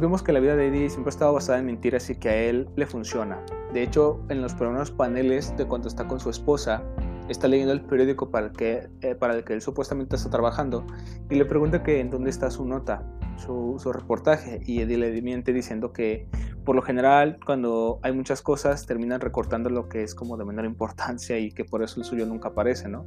vemos 0.00 0.22
que 0.22 0.32
la 0.32 0.40
vida 0.40 0.56
de 0.56 0.68
Eddie 0.68 0.88
siempre 0.88 1.10
estaba 1.10 1.32
basada 1.32 1.58
en 1.58 1.66
mentiras 1.66 2.08
y 2.08 2.14
que 2.14 2.30
a 2.30 2.36
él 2.36 2.66
le 2.76 2.86
funciona. 2.86 3.44
De 3.74 3.82
hecho, 3.82 4.24
en 4.30 4.40
los 4.40 4.54
primeros 4.54 4.90
paneles 4.90 5.54
de 5.58 5.66
cuando 5.66 5.88
está 5.88 6.08
con 6.08 6.18
su 6.18 6.30
esposa, 6.30 6.82
está 7.30 7.48
leyendo 7.48 7.72
el 7.72 7.80
periódico 7.82 8.30
para 8.30 8.46
el 8.46 8.52
que, 8.52 8.88
eh, 9.02 9.14
para 9.14 9.34
el 9.34 9.44
que 9.44 9.54
él 9.54 9.62
supuestamente 9.62 10.16
está 10.16 10.30
trabajando 10.30 10.86
y 11.30 11.36
le 11.36 11.44
pregunta 11.44 11.82
que 11.82 12.00
en 12.00 12.10
dónde 12.10 12.30
está 12.30 12.50
su 12.50 12.66
nota, 12.66 13.04
su, 13.36 13.76
su, 13.78 13.92
reportaje 13.92 14.60
y 14.66 14.80
Eddie 14.80 14.98
le 14.98 15.22
miente 15.22 15.52
diciendo 15.52 15.92
que 15.92 16.28
por 16.64 16.74
lo 16.74 16.82
general 16.82 17.38
cuando 17.44 18.00
hay 18.02 18.12
muchas 18.12 18.42
cosas 18.42 18.84
terminan 18.86 19.20
recortando 19.20 19.70
lo 19.70 19.88
que 19.88 20.02
es 20.02 20.14
como 20.14 20.36
de 20.36 20.44
menor 20.44 20.64
importancia 20.64 21.38
y 21.38 21.52
que 21.52 21.64
por 21.64 21.82
eso 21.82 22.00
el 22.00 22.04
suyo 22.04 22.26
nunca 22.26 22.48
aparece, 22.48 22.88
¿no? 22.88 23.06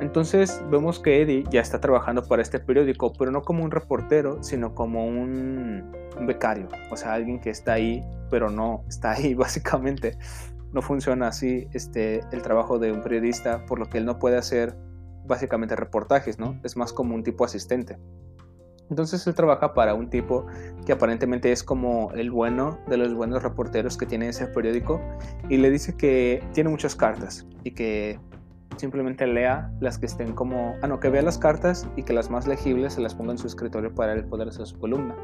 Entonces 0.00 0.62
vemos 0.70 0.98
que 0.98 1.22
Eddie 1.22 1.44
ya 1.50 1.60
está 1.60 1.80
trabajando 1.80 2.24
para 2.24 2.42
este 2.42 2.58
periódico, 2.58 3.12
pero 3.12 3.30
no 3.30 3.42
como 3.42 3.64
un 3.64 3.70
reportero, 3.70 4.42
sino 4.42 4.74
como 4.74 5.06
un, 5.06 5.92
un 6.18 6.26
becario, 6.26 6.68
o 6.90 6.96
sea, 6.96 7.14
alguien 7.14 7.40
que 7.40 7.50
está 7.50 7.74
ahí, 7.74 8.02
pero 8.28 8.50
no 8.50 8.84
está 8.88 9.12
ahí 9.12 9.34
básicamente 9.34 10.18
no 10.72 10.82
funciona 10.82 11.28
así 11.28 11.68
este, 11.72 12.20
el 12.32 12.42
trabajo 12.42 12.78
de 12.78 12.92
un 12.92 13.02
periodista, 13.02 13.64
por 13.66 13.78
lo 13.78 13.86
que 13.86 13.98
él 13.98 14.04
no 14.04 14.18
puede 14.18 14.36
hacer 14.36 14.76
básicamente 15.26 15.76
reportajes, 15.76 16.38
¿no? 16.38 16.60
Es 16.62 16.76
más 16.76 16.92
como 16.92 17.14
un 17.14 17.22
tipo 17.22 17.44
asistente. 17.44 17.98
Entonces 18.90 19.26
él 19.26 19.34
trabaja 19.34 19.74
para 19.74 19.94
un 19.94 20.10
tipo 20.10 20.46
que 20.84 20.92
aparentemente 20.92 21.50
es 21.50 21.64
como 21.64 22.12
el 22.12 22.30
bueno 22.30 22.78
de 22.86 22.96
los 22.96 23.14
buenos 23.14 23.42
reporteros 23.42 23.96
que 23.96 24.06
tiene 24.06 24.28
ese 24.28 24.46
periódico 24.46 25.00
y 25.48 25.56
le 25.56 25.70
dice 25.70 25.96
que 25.96 26.44
tiene 26.52 26.70
muchas 26.70 26.94
cartas 26.94 27.46
y 27.64 27.72
que 27.72 28.20
simplemente 28.76 29.26
lea 29.26 29.72
las 29.80 29.98
que 29.98 30.06
estén 30.06 30.34
como, 30.34 30.76
ah 30.82 30.86
no, 30.86 31.00
que 31.00 31.08
vea 31.08 31.22
las 31.22 31.38
cartas 31.38 31.88
y 31.96 32.02
que 32.02 32.12
las 32.12 32.30
más 32.30 32.46
legibles 32.46 32.92
se 32.92 33.00
las 33.00 33.14
ponga 33.14 33.32
en 33.32 33.38
su 33.38 33.46
escritorio 33.46 33.92
para 33.94 34.12
él 34.12 34.24
poder 34.24 34.48
hacer 34.48 34.66
su 34.66 34.78
columna. 34.78 35.16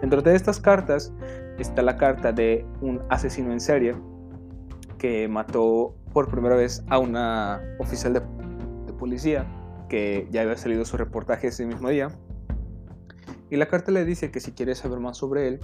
Dentro 0.00 0.20
de 0.20 0.34
estas 0.34 0.60
cartas 0.60 1.12
está 1.58 1.82
la 1.82 1.96
carta 1.96 2.32
de 2.32 2.66
un 2.80 3.00
asesino 3.08 3.52
en 3.52 3.60
serie 3.60 3.94
que 5.06 5.28
mató 5.28 5.94
por 6.12 6.28
primera 6.28 6.56
vez 6.56 6.82
a 6.88 6.98
una 6.98 7.62
oficial 7.78 8.12
de, 8.12 8.22
policía 8.98 9.46
que 9.88 10.26
ya 10.32 10.40
había 10.40 10.56
salido 10.56 10.84
su 10.84 10.96
reportaje 10.96 11.46
ese 11.46 11.64
mismo 11.64 11.88
día. 11.90 12.08
Y 13.48 13.54
la 13.54 13.66
carta 13.66 13.92
le 13.92 14.04
dice 14.04 14.32
que 14.32 14.40
si 14.40 14.50
quiere 14.50 14.74
saber 14.74 14.98
más 14.98 15.18
sobre 15.18 15.46
él, 15.46 15.60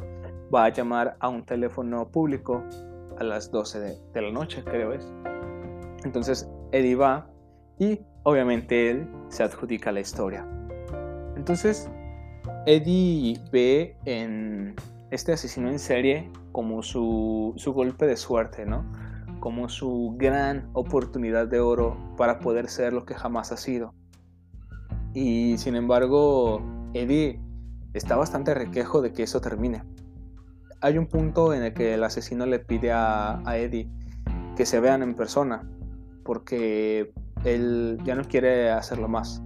va 0.54 0.66
a 0.66 0.68
llamar 0.68 1.16
a 1.18 1.28
un 1.28 1.44
teléfono 1.44 2.08
público 2.08 2.62
a 3.18 3.24
las 3.24 3.50
12 3.50 3.80
de, 3.80 4.22
la 4.22 4.30
noche, 4.30 4.62
creo 4.62 4.92
es. 4.92 5.04
Entonces 6.04 6.48
Eddie 6.70 6.94
va 6.94 7.26
y 7.80 7.98
obviamente 8.22 8.90
él 8.90 9.08
se 9.28 9.42
adjudica 9.42 9.90
la 9.90 9.98
historia. 9.98 10.46
Entonces 11.34 11.90
Eddie 12.66 13.40
ve 13.50 13.96
en 14.04 14.76
este 15.10 15.32
asesino 15.32 15.68
en 15.68 15.80
serie 15.80 16.30
como 16.52 16.84
su, 16.84 17.54
su 17.56 17.72
golpe 17.72 18.06
de 18.06 18.16
suerte, 18.16 18.66
¿no? 18.66 18.84
Como 19.42 19.68
su 19.68 20.14
gran 20.16 20.70
oportunidad 20.72 21.48
de 21.48 21.58
oro 21.58 21.96
para 22.16 22.38
poder 22.38 22.68
ser 22.68 22.92
lo 22.92 23.04
que 23.04 23.14
jamás 23.14 23.50
ha 23.50 23.56
sido. 23.56 23.92
Y 25.14 25.58
sin 25.58 25.74
embargo, 25.74 26.62
Eddie 26.94 27.40
está 27.92 28.14
bastante 28.14 28.54
requejo 28.54 29.02
de 29.02 29.12
que 29.12 29.24
eso 29.24 29.40
termine. 29.40 29.82
Hay 30.80 30.96
un 30.96 31.08
punto 31.08 31.52
en 31.54 31.64
el 31.64 31.74
que 31.74 31.94
el 31.94 32.04
asesino 32.04 32.46
le 32.46 32.60
pide 32.60 32.92
a, 32.92 33.42
a 33.44 33.58
Eddie 33.58 33.90
que 34.54 34.64
se 34.64 34.78
vean 34.78 35.02
en 35.02 35.16
persona, 35.16 35.68
porque 36.22 37.12
él 37.44 37.98
ya 38.04 38.14
no 38.14 38.22
quiere 38.22 38.70
hacerlo 38.70 39.08
más. 39.08 39.42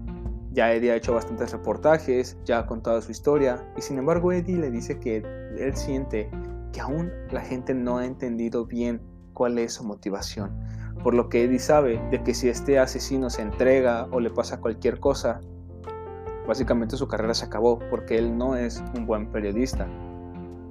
Ya 0.53 0.75
Eddie 0.75 0.91
ha 0.91 0.97
hecho 0.97 1.15
bastantes 1.15 1.53
reportajes, 1.53 2.37
ya 2.45 2.59
ha 2.59 2.67
contado 2.67 3.01
su 3.01 3.13
historia, 3.13 3.67
y 3.79 3.81
sin 3.81 3.97
embargo 3.97 4.31
Eddie 4.31 4.59
le 4.59 4.71
dice 4.71 5.01
que 5.01 5.25
él 5.59 5.75
siente 5.75 6.31
que 6.75 6.83
aún 6.83 7.11
la 7.31 7.41
gente 7.41 7.73
no 7.73 7.97
ha 7.97 8.05
entendido 8.05 8.67
bien 8.67 9.16
cuál 9.37 9.59
es 9.59 9.75
su 9.75 9.85
motivación. 9.85 10.51
Por 11.05 11.15
lo 11.15 11.29
que 11.29 11.45
Eddie 11.45 11.59
sabe 11.59 12.01
de 12.11 12.23
que 12.25 12.33
si 12.33 12.49
este 12.49 12.79
asesino 12.79 13.29
se 13.29 13.43
entrega 13.43 14.09
o 14.11 14.19
le 14.19 14.31
pasa 14.31 14.61
cualquier 14.61 14.99
cosa, 14.99 15.41
básicamente 16.49 16.97
su 16.97 17.07
carrera 17.07 17.35
se 17.35 17.45
acabó 17.45 17.79
porque 17.91 18.17
él 18.17 18.37
no 18.37 18.57
es 18.57 18.83
un 18.97 19.05
buen 19.07 19.31
periodista. 19.31 19.87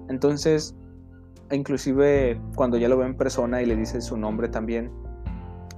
Entonces, 0.09 0.75
inclusive 1.51 2.41
cuando 2.55 2.77
ya 2.77 2.89
lo 2.89 2.97
ve 2.97 3.05
en 3.05 3.15
persona 3.15 3.61
y 3.61 3.67
le 3.67 3.75
dice 3.75 4.01
su 4.01 4.17
nombre 4.17 4.49
también, 4.49 4.91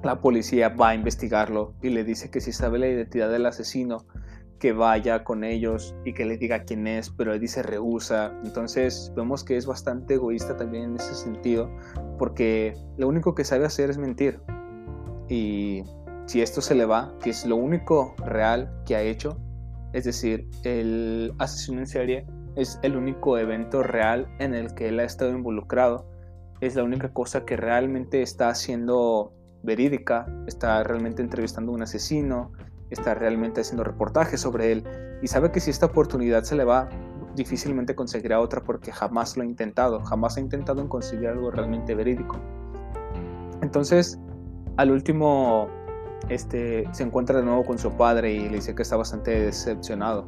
la 0.01 0.22
policía 0.22 0.70
va 0.70 0.89
a 0.89 0.96
investigarlo 0.96 1.74
y 1.82 1.89
le 1.89 2.06
dice 2.06 2.32
que 2.32 2.39
si 2.39 2.53
sabe 2.53 2.79
la 2.79 2.88
identidad 2.88 3.29
del 3.29 3.46
asesino, 3.46 4.06
que 4.60 4.74
vaya 4.74 5.24
con 5.24 5.44
ellos 5.44 5.96
y 6.06 6.14
que 6.14 6.26
le 6.26 6.38
diga 6.38 6.64
quién 6.64 6.88
es, 6.88 7.10
pero 7.10 7.34
Eddie 7.34 7.48
se 7.48 7.64
rehúsa. 7.64 8.34
Entonces 8.44 9.12
vemos 9.16 9.44
que 9.44 9.58
es 9.58 9.66
bastante 9.66 10.16
egoísta 10.16 10.58
también 10.58 10.84
en 10.86 10.96
ese 10.96 11.16
sentido, 11.16 11.70
porque 12.18 12.74
lo 12.98 13.08
único 13.08 13.36
que 13.36 13.44
sabe 13.44 13.66
hacer 13.66 13.90
es 13.90 13.98
mentir. 13.98 14.40
Y 15.30 15.84
si 16.26 16.42
esto 16.42 16.62
se 16.62 16.76
le 16.76 16.86
va, 16.86 17.14
que 17.22 17.30
es 17.30 17.46
lo 17.46 17.56
único 17.56 18.16
real 18.26 18.82
que 18.86 18.96
ha 18.96 19.02
hecho, 19.02 19.38
es 19.94 20.04
decir, 20.04 20.50
el 20.64 21.34
asesino 21.38 21.80
en 21.80 21.88
serie 21.88 22.26
es 22.56 22.80
el 22.82 22.98
único 22.98 23.38
evento 23.38 23.84
real 23.84 24.28
en 24.40 24.54
el 24.54 24.74
que 24.74 24.90
él 24.90 25.00
ha 25.00 25.04
estado 25.04 25.32
involucrado, 25.32 26.10
es 26.60 26.76
la 26.76 26.84
única 26.84 27.14
cosa 27.14 27.46
que 27.46 27.56
realmente 27.56 28.22
está 28.22 28.50
haciendo 28.50 29.34
verídica, 29.64 30.26
está 30.48 30.84
realmente 30.84 31.22
entrevistando 31.22 31.72
a 31.72 31.76
un 31.76 31.84
asesino, 31.84 32.52
está 32.89 33.13
realmente 33.13 33.62
haciendo 33.62 33.84
reportajes 33.84 34.39
sobre 34.39 34.72
él 34.72 34.84
y 35.22 35.27
sabe 35.27 35.51
que 35.51 35.60
si 35.60 35.72
esta 35.72 35.88
oportunidad 35.88 36.44
se 36.44 36.56
le 36.56 36.63
va, 36.63 36.89
difícilmente 37.36 37.96
conseguirá 37.96 38.39
otra 38.39 38.63
porque 38.63 38.91
jamás 38.91 39.38
lo 39.38 39.44
ha 39.44 39.46
intentado, 39.46 40.00
jamás 40.01 40.38
ha 40.38 40.39
intentado 40.39 40.82
en 40.82 40.88
conseguir 40.88 41.27
algo 41.27 41.51
realmente 41.51 41.96
verídico. 41.96 42.38
Entonces, 43.62 44.20
al 44.77 44.91
último, 44.91 45.67
este, 46.29 46.88
se 46.91 47.03
encuentra 47.03 47.39
de 47.39 47.46
nuevo 47.46 47.65
con 47.65 47.77
su 47.77 47.91
padre 47.91 48.34
y 48.34 48.50
le 48.50 48.58
dice 48.58 48.75
que 48.75 48.84
está 48.84 48.96
bastante 48.96 49.32
decepcionado. 49.32 50.27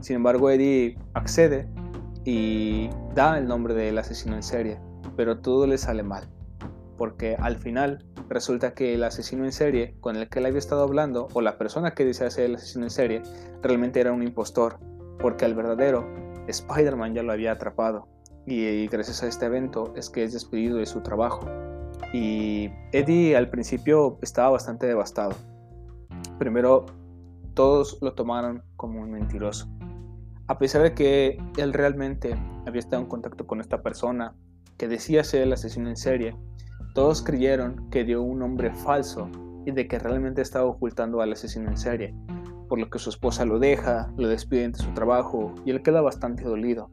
Sin 0.00 0.16
embargo, 0.16 0.50
Eddie 0.50 0.98
accede 1.14 1.68
y 2.24 2.90
da 3.14 3.38
el 3.38 3.46
nombre 3.46 3.74
del 3.74 3.98
asesino 3.98 4.36
en 4.36 4.42
serie, 4.42 4.78
pero 5.16 5.38
todo 5.38 5.66
le 5.66 5.78
sale 5.78 6.02
mal 6.02 6.28
porque 6.96 7.36
al 7.38 7.56
final 7.56 8.04
resulta 8.28 8.74
que 8.74 8.94
el 8.94 9.04
asesino 9.04 9.44
en 9.44 9.52
serie 9.52 9.96
con 10.00 10.16
el 10.16 10.28
que 10.28 10.38
él 10.40 10.46
había 10.46 10.58
estado 10.58 10.82
hablando, 10.82 11.28
o 11.34 11.40
la 11.40 11.58
persona 11.58 11.94
que 11.94 12.04
dice 12.04 12.30
ser 12.30 12.46
el 12.46 12.56
asesino 12.56 12.84
en 12.84 12.90
serie, 12.90 13.22
realmente 13.62 14.00
era 14.00 14.12
un 14.12 14.22
impostor, 14.22 14.78
porque 15.18 15.44
al 15.44 15.54
verdadero 15.54 16.06
Spider-Man 16.48 17.14
ya 17.14 17.22
lo 17.22 17.32
había 17.32 17.52
atrapado. 17.52 18.08
Y, 18.46 18.86
gracias 18.86 19.22
a 19.22 19.26
este 19.26 19.46
evento 19.46 19.92
es 19.96 20.08
que 20.08 20.22
es 20.22 20.32
despedido 20.32 20.78
de 20.78 20.86
su 20.86 21.00
trabajo. 21.00 21.40
Y 22.12 22.70
Eddie 22.92 23.36
al 23.36 23.50
principio 23.50 24.18
estaba 24.22 24.50
bastante 24.50 24.86
devastado. 24.86 25.34
Primero, 26.38 26.86
todos 27.54 27.98
lo 28.00 28.14
tomaron 28.14 28.62
como 28.76 29.00
un 29.00 29.10
mentiroso. 29.10 29.68
A 30.46 30.58
pesar 30.58 30.82
de 30.82 30.94
que 30.94 31.38
él 31.56 31.72
realmente 31.72 32.36
había 32.66 32.78
estado 32.78 33.02
en 33.02 33.08
contacto 33.08 33.48
con 33.48 33.60
esta 33.60 33.82
persona 33.82 34.36
que 34.78 34.86
decía 34.86 35.24
ser 35.24 35.42
el 35.42 35.52
asesino 35.52 35.88
en 35.88 35.96
serie, 35.96 36.36
todos 36.96 37.20
creyeron 37.20 37.90
que 37.90 38.04
dio 38.04 38.22
un 38.22 38.38
nombre 38.38 38.72
falso 38.72 39.28
y 39.66 39.70
de 39.70 39.86
que 39.86 39.98
realmente 39.98 40.40
estaba 40.40 40.64
ocultando 40.64 41.20
al 41.20 41.30
asesino 41.30 41.68
en 41.68 41.76
serie, 41.76 42.14
por 42.70 42.78
lo 42.78 42.88
que 42.88 42.98
su 42.98 43.10
esposa 43.10 43.44
lo 43.44 43.58
deja, 43.58 44.10
lo 44.16 44.28
despide 44.28 44.70
de 44.70 44.78
su 44.78 44.90
trabajo 44.94 45.54
y 45.66 45.72
él 45.72 45.82
queda 45.82 46.00
bastante 46.00 46.44
dolido. 46.44 46.90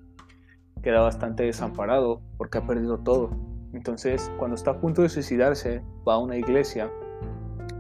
Queda 0.82 1.00
bastante 1.00 1.44
desamparado 1.44 2.22
porque 2.38 2.58
ha 2.58 2.68
perdido 2.68 2.98
todo. 2.98 3.30
Entonces, 3.72 4.30
cuando 4.38 4.56
está 4.56 4.72
a 4.72 4.82
punto 4.82 5.04
de 5.04 5.08
suicidarse, 5.08 5.82
va 6.06 6.16
a 6.16 6.20
una 6.20 6.36
iglesia 6.36 6.92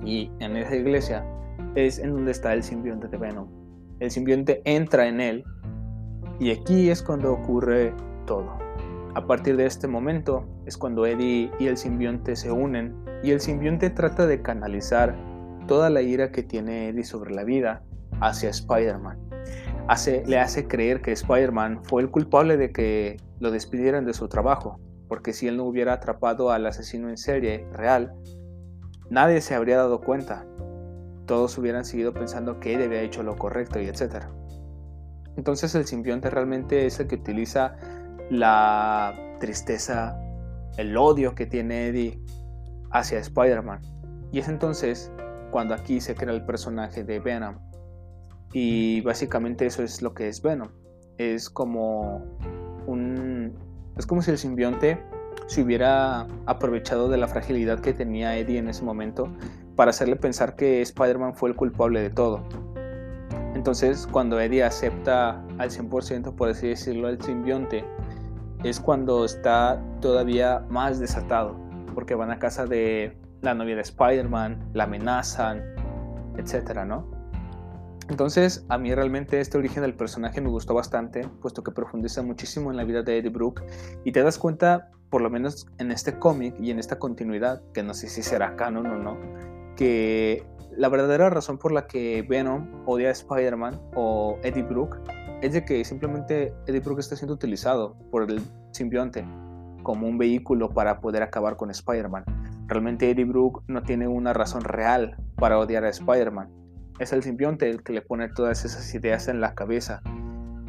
y 0.05 0.31
en 0.39 0.55
esa 0.55 0.77
iglesia 0.77 1.25
es 1.75 1.99
en 1.99 2.13
donde 2.13 2.31
está 2.31 2.53
el 2.53 2.63
simbionte 2.63 3.09
de 3.09 3.17
Venom. 3.17 3.49
El 3.99 4.11
simbionte 4.11 4.61
entra 4.63 5.09
en 5.09 5.19
él 5.19 5.43
y 6.39 6.51
aquí 6.51 6.89
es 6.89 7.03
cuando 7.03 7.33
ocurre 7.33 7.93
todo. 8.25 8.49
A 9.13 9.27
partir 9.27 9.57
de 9.57 9.65
este 9.65 9.89
momento 9.89 10.45
es 10.65 10.77
cuando 10.77 11.05
Eddie 11.05 11.51
y 11.59 11.67
el 11.67 11.77
simbionte 11.77 12.35
se 12.35 12.51
unen 12.51 12.95
y 13.23 13.31
el 13.31 13.39
simbionte 13.39 13.89
trata 13.89 14.25
de 14.25 14.41
canalizar 14.41 15.15
toda 15.67 15.89
la 15.89 16.01
ira 16.01 16.31
que 16.31 16.43
tiene 16.43 16.89
Eddie 16.89 17.03
sobre 17.03 17.33
la 17.33 17.43
vida 17.43 17.83
hacia 18.21 18.49
Spider-Man. 18.49 19.17
le 20.25 20.39
hace 20.39 20.67
creer 20.67 21.01
que 21.01 21.11
Spider-Man 21.11 21.83
fue 21.83 22.01
el 22.01 22.09
culpable 22.09 22.57
de 22.57 22.71
que 22.71 23.17
lo 23.39 23.51
despidieran 23.51 24.05
de 24.05 24.13
su 24.13 24.27
trabajo, 24.27 24.79
porque 25.07 25.33
si 25.33 25.47
él 25.47 25.57
no 25.57 25.65
hubiera 25.65 25.93
atrapado 25.93 26.51
al 26.51 26.65
asesino 26.65 27.09
en 27.09 27.17
serie 27.17 27.67
real, 27.73 28.13
nadie 29.09 29.41
se 29.41 29.55
habría 29.55 29.77
dado 29.77 30.01
cuenta. 30.01 30.45
Todos 31.25 31.57
hubieran 31.57 31.85
seguido 31.85 32.13
pensando 32.13 32.59
que 32.59 32.73
Eddie 32.73 32.85
había 32.85 33.01
hecho 33.01 33.23
lo 33.23 33.35
correcto 33.35 33.79
y 33.79 33.87
etc. 33.87 34.25
Entonces 35.37 35.73
el 35.75 35.85
simbionte 35.85 36.29
realmente 36.29 36.85
es 36.85 36.99
el 36.99 37.07
que 37.07 37.15
utiliza 37.15 37.75
la 38.29 39.13
tristeza, 39.39 40.19
el 40.77 40.95
odio 40.97 41.35
que 41.35 41.45
tiene 41.45 41.87
Eddie 41.87 42.19
hacia 42.91 43.19
Spider-Man. 43.19 43.81
Y 44.31 44.39
es 44.39 44.47
entonces 44.47 45.11
cuando 45.51 45.73
aquí 45.73 46.01
se 46.01 46.15
crea 46.15 46.33
el 46.33 46.45
personaje 46.45 47.03
de 47.03 47.19
Venom. 47.19 47.57
Y 48.51 49.01
básicamente 49.01 49.65
eso 49.65 49.83
es 49.83 50.01
lo 50.01 50.13
que 50.13 50.27
es 50.27 50.41
Venom. 50.41 50.69
Es 51.17 51.49
como 51.49 52.23
un. 52.87 53.53
Es 53.97 54.05
como 54.05 54.21
si 54.21 54.31
el 54.31 54.37
simbionte 54.37 55.03
se 55.47 55.61
hubiera 55.61 56.27
aprovechado 56.45 57.09
de 57.09 57.17
la 57.17 57.27
fragilidad 57.27 57.79
que 57.79 57.93
tenía 57.93 58.37
Eddie 58.37 58.57
en 58.57 58.67
ese 58.67 58.83
momento 58.83 59.31
para 59.75 59.89
hacerle 59.89 60.15
pensar 60.15 60.55
que 60.55 60.81
Spider-Man 60.81 61.35
fue 61.35 61.49
el 61.49 61.55
culpable 61.55 62.01
de 62.01 62.09
todo. 62.09 62.43
Entonces, 63.55 64.07
cuando 64.11 64.39
Eddie 64.39 64.63
acepta 64.63 65.43
al 65.57 65.69
100%, 65.69 66.35
por 66.35 66.49
así 66.49 66.69
decirlo, 66.69 67.09
el 67.09 67.21
simbionte, 67.21 67.85
es 68.63 68.79
cuando 68.79 69.25
está 69.25 69.81
todavía 70.01 70.65
más 70.69 70.99
desatado, 70.99 71.55
porque 71.93 72.15
van 72.15 72.31
a 72.31 72.39
casa 72.39 72.65
de 72.65 73.17
la 73.41 73.53
novia 73.53 73.75
de 73.75 73.81
Spider-Man, 73.81 74.71
la 74.73 74.85
amenazan, 74.85 75.61
etcétera, 76.37 76.85
¿no? 76.85 77.05
Entonces, 78.09 78.65
a 78.69 78.77
mí 78.77 78.93
realmente 78.93 79.39
este 79.39 79.57
origen 79.57 79.81
del 79.81 79.95
personaje 79.95 80.41
me 80.41 80.49
gustó 80.49 80.73
bastante, 80.73 81.27
puesto 81.41 81.63
que 81.63 81.71
profundiza 81.71 82.21
muchísimo 82.21 82.71
en 82.71 82.77
la 82.77 82.83
vida 82.83 83.01
de 83.01 83.17
Eddie 83.17 83.29
Brooke 83.29 83.63
y 84.03 84.11
te 84.11 84.23
das 84.23 84.37
cuenta, 84.37 84.91
por 85.09 85.21
lo 85.21 85.29
menos 85.29 85.67
en 85.77 85.91
este 85.91 86.19
cómic 86.19 86.55
y 86.59 86.71
en 86.71 86.79
esta 86.79 86.99
continuidad, 86.99 87.61
que 87.73 87.83
no 87.83 87.93
sé 87.93 88.07
si 88.07 88.21
será 88.21 88.55
canon 88.55 88.87
o 88.87 88.97
no, 88.97 89.17
que 89.75 90.45
la 90.75 90.89
verdadera 90.89 91.29
razón 91.29 91.57
por 91.57 91.71
la 91.71 91.87
que 91.87 92.25
Venom 92.27 92.83
odia 92.85 93.09
a 93.09 93.11
Spider-Man 93.11 93.79
o 93.95 94.37
Eddie 94.43 94.63
Brooke 94.63 94.97
es 95.43 95.51
de 95.51 95.65
que 95.65 95.83
simplemente 95.83 96.53
Eddie 96.67 96.81
está 96.99 97.17
siendo 97.17 97.33
utilizado 97.33 97.97
por 98.11 98.23
el 98.23 98.41
simbionte 98.71 99.27
como 99.83 100.07
un 100.07 100.17
vehículo 100.17 100.69
para 100.69 101.01
poder 101.01 101.21
acabar 101.21 101.57
con 101.57 101.69
Spider-Man. 101.69 102.23
Realmente 102.67 103.11
Eddie 103.11 103.25
Brooke 103.25 103.61
no 103.67 103.83
tiene 103.83 104.07
una 104.07 104.31
razón 104.31 104.61
real 104.61 105.17
para 105.35 105.59
odiar 105.59 105.83
a 105.83 105.89
Spider-Man. 105.89 106.49
Es 106.97 107.11
el 107.11 107.23
simbionte 107.23 107.69
el 107.69 107.83
que 107.83 107.91
le 107.91 108.01
pone 108.01 108.29
todas 108.29 108.63
esas 108.63 108.95
ideas 108.95 109.27
en 109.27 109.41
la 109.41 109.53
cabeza. 109.53 110.01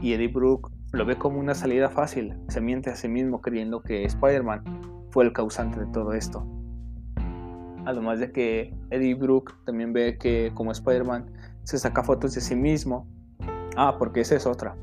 Y 0.03 0.15
Eddie 0.15 0.27
Brooke 0.27 0.73
lo 0.91 1.07
ve 1.07 1.17
como 1.19 1.39
una 1.39 1.55
salida 1.55 1.89
fácil. 1.89 2.37
Se 2.49 2.61
miente 2.61 2.91
a 2.91 2.97
sí 2.97 3.07
mismo 3.07 3.41
creyendo 3.41 3.81
que 3.81 4.05
Spider-Man 4.05 4.65
fue 5.11 5.23
el 5.23 5.33
causante 5.33 5.79
de 5.79 5.87
todo 5.93 6.15
esto. 6.15 6.45
Además 7.87 8.19
de 8.19 8.33
que 8.33 8.75
Eddie 8.91 9.15
Brooke 9.15 9.55
también 9.65 9.93
ve 9.93 10.19
que 10.19 10.51
como 10.53 10.73
Spider-Man 10.73 11.31
se 11.63 11.79
saca 11.79 12.03
fotos 12.03 12.35
de 12.35 12.41
sí 12.41 12.57
mismo 12.57 13.07
Ah, 13.77 13.97
porque 13.99 14.21
esa 14.21 14.37
es 14.37 14.47
otra. 14.47 14.77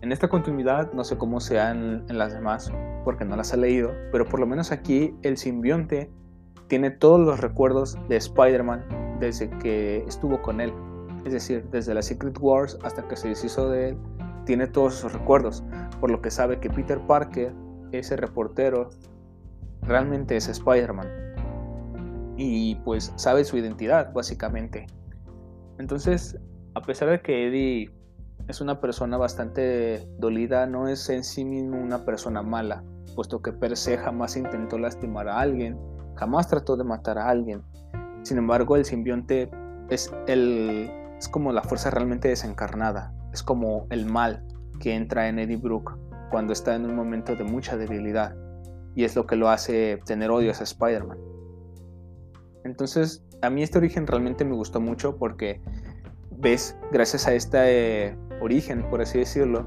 En 0.00 0.12
esta 0.12 0.28
continuidad, 0.28 0.92
no 0.92 1.04
sé 1.04 1.16
cómo 1.16 1.40
sean 1.40 2.04
en 2.08 2.18
las 2.18 2.32
demás, 2.32 2.70
porque 3.04 3.24
no 3.24 3.36
las 3.36 3.52
he 3.52 3.56
leído, 3.56 3.92
pero 4.12 4.26
por 4.26 4.40
lo 4.40 4.46
menos 4.46 4.70
aquí 4.72 5.14
el 5.22 5.36
simbionte 5.36 6.10
tiene 6.66 6.90
todos 6.90 7.20
los 7.20 7.40
recuerdos 7.40 7.96
de 8.08 8.16
Spider-Man 8.16 8.84
desde 9.20 9.48
que 9.58 10.04
estuvo 10.06 10.42
con 10.42 10.60
él. 10.60 10.72
Es 11.24 11.32
decir, 11.32 11.64
desde 11.70 11.94
la 11.94 12.02
Secret 12.02 12.36
Wars 12.38 12.78
hasta 12.82 13.06
que 13.08 13.16
se 13.16 13.28
deshizo 13.28 13.70
de 13.70 13.90
él, 13.90 13.98
tiene 14.44 14.66
todos 14.66 14.98
esos 14.98 15.12
recuerdos, 15.12 15.64
por 16.00 16.10
lo 16.10 16.20
que 16.20 16.30
sabe 16.30 16.60
que 16.60 16.68
Peter 16.68 17.00
Parker, 17.00 17.54
ese 17.92 18.16
reportero, 18.16 18.90
realmente 19.82 20.36
es 20.36 20.48
Spider-Man. 20.48 21.08
Y 22.36 22.74
pues 22.84 23.12
sabe 23.16 23.44
su 23.44 23.56
identidad, 23.56 24.12
básicamente. 24.12 24.86
Entonces, 25.78 26.38
a 26.74 26.82
pesar 26.82 27.08
de 27.08 27.20
que 27.20 27.48
Eddie 27.48 27.90
es 28.48 28.60
una 28.60 28.80
persona 28.80 29.16
bastante 29.16 30.06
dolida, 30.18 30.66
no 30.66 30.88
es 30.88 31.08
en 31.08 31.24
sí 31.24 31.44
mismo 31.44 31.78
una 31.78 32.04
persona 32.04 32.42
mala, 32.42 32.84
puesto 33.14 33.40
que 33.40 33.52
per 33.52 33.76
se 33.76 33.96
jamás 33.96 34.36
intentó 34.36 34.78
lastimar 34.78 35.28
a 35.28 35.40
alguien, 35.40 35.78
jamás 36.16 36.48
trató 36.48 36.76
de 36.76 36.84
matar 36.84 37.18
a 37.18 37.28
alguien. 37.28 37.62
Sin 38.22 38.38
embargo, 38.38 38.76
el 38.76 38.84
simbionte 38.84 39.50
es, 39.88 40.12
el, 40.26 40.90
es 41.18 41.28
como 41.28 41.52
la 41.52 41.62
fuerza 41.62 41.90
realmente 41.90 42.28
desencarnada, 42.28 43.14
es 43.32 43.42
como 43.42 43.86
el 43.90 44.06
mal 44.06 44.44
que 44.80 44.94
entra 44.94 45.28
en 45.28 45.38
Eddie 45.38 45.56
Brooke 45.56 45.92
cuando 46.30 46.52
está 46.52 46.74
en 46.74 46.84
un 46.84 46.94
momento 46.94 47.36
de 47.36 47.44
mucha 47.44 47.76
debilidad 47.76 48.34
y 48.94 49.04
es 49.04 49.16
lo 49.16 49.26
que 49.26 49.36
lo 49.36 49.48
hace 49.48 50.00
tener 50.04 50.30
odio 50.30 50.50
a 50.50 50.62
Spider-Man. 50.62 51.18
Entonces, 52.64 53.24
a 53.42 53.50
mí 53.50 53.62
este 53.62 53.78
origen 53.78 54.06
realmente 54.06 54.44
me 54.44 54.54
gustó 54.54 54.80
mucho 54.80 55.16
porque 55.16 55.60
ves, 56.38 56.76
gracias 56.92 57.26
a 57.26 57.34
este 57.34 58.16
origen, 58.44 58.82
por 58.90 59.00
así 59.00 59.18
decirlo, 59.18 59.66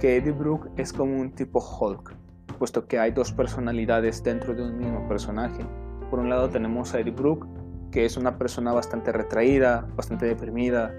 que 0.00 0.16
Eddie 0.16 0.32
Brooke 0.32 0.70
es 0.76 0.92
como 0.92 1.18
un 1.18 1.32
tipo 1.32 1.60
Hulk, 1.60 2.14
puesto 2.58 2.86
que 2.86 2.98
hay 2.98 3.12
dos 3.12 3.32
personalidades 3.32 4.22
dentro 4.22 4.54
de 4.54 4.62
un 4.62 4.78
mismo 4.78 5.06
personaje. 5.08 5.64
Por 6.10 6.18
un 6.18 6.28
lado 6.28 6.48
tenemos 6.48 6.94
a 6.94 7.00
Eddie 7.00 7.12
Brooke, 7.12 7.46
que 7.90 8.04
es 8.04 8.16
una 8.16 8.36
persona 8.36 8.72
bastante 8.72 9.12
retraída, 9.12 9.86
bastante 9.96 10.26
deprimida, 10.26 10.92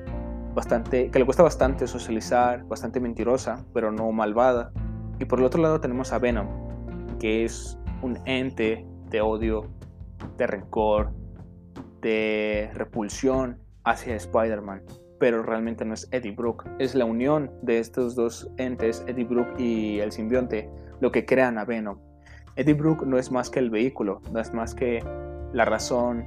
bastante, 0.56 1.12
que 1.12 1.20
le 1.20 1.26
cuesta 1.26 1.44
bastante 1.44 1.86
socializar, 1.86 2.66
bastante 2.66 3.00
mentirosa, 3.00 3.66
pero 3.74 3.92
no 3.92 4.12
malvada. 4.12 4.72
Y 5.20 5.26
por 5.26 5.40
el 5.40 5.46
otro 5.46 5.62
lado 5.62 5.80
tenemos 5.80 6.13
a 6.13 6.20
Venom, 6.20 6.48
que 7.20 7.46
es 7.46 7.78
un 8.02 8.18
ente 8.26 8.88
de 9.10 9.22
odio, 9.22 9.68
de 10.38 10.48
rencor, 10.48 11.12
de 12.02 12.72
repulsión 12.74 13.60
hacia 13.84 14.16
Spider-Man. 14.16 14.84
Pero 15.20 15.44
realmente 15.44 15.84
no 15.84 15.94
es 15.94 16.08
Eddie 16.12 16.32
Brooke, 16.32 16.70
es 16.80 16.94
la 16.94 17.06
unión 17.06 17.52
de 17.62 17.80
estos 17.80 18.16
dos 18.16 18.50
entes, 18.58 19.04
Eddie 19.08 19.26
Brooke 19.26 19.60
y 19.60 20.00
el 20.00 20.12
simbionte, 20.12 20.70
lo 21.00 21.12
que 21.12 21.26
crean 21.26 21.58
a 21.58 21.66
Venom. 21.66 22.00
Eddie 22.56 22.74
Brooke 22.74 23.06
no 23.06 23.18
es 23.18 23.32
más 23.32 23.50
que 23.50 23.60
el 23.60 23.70
vehículo, 23.70 24.22
no 24.32 24.40
es 24.40 24.54
más 24.54 24.74
que 24.74 25.04
la 25.54 25.66
razón 25.66 26.26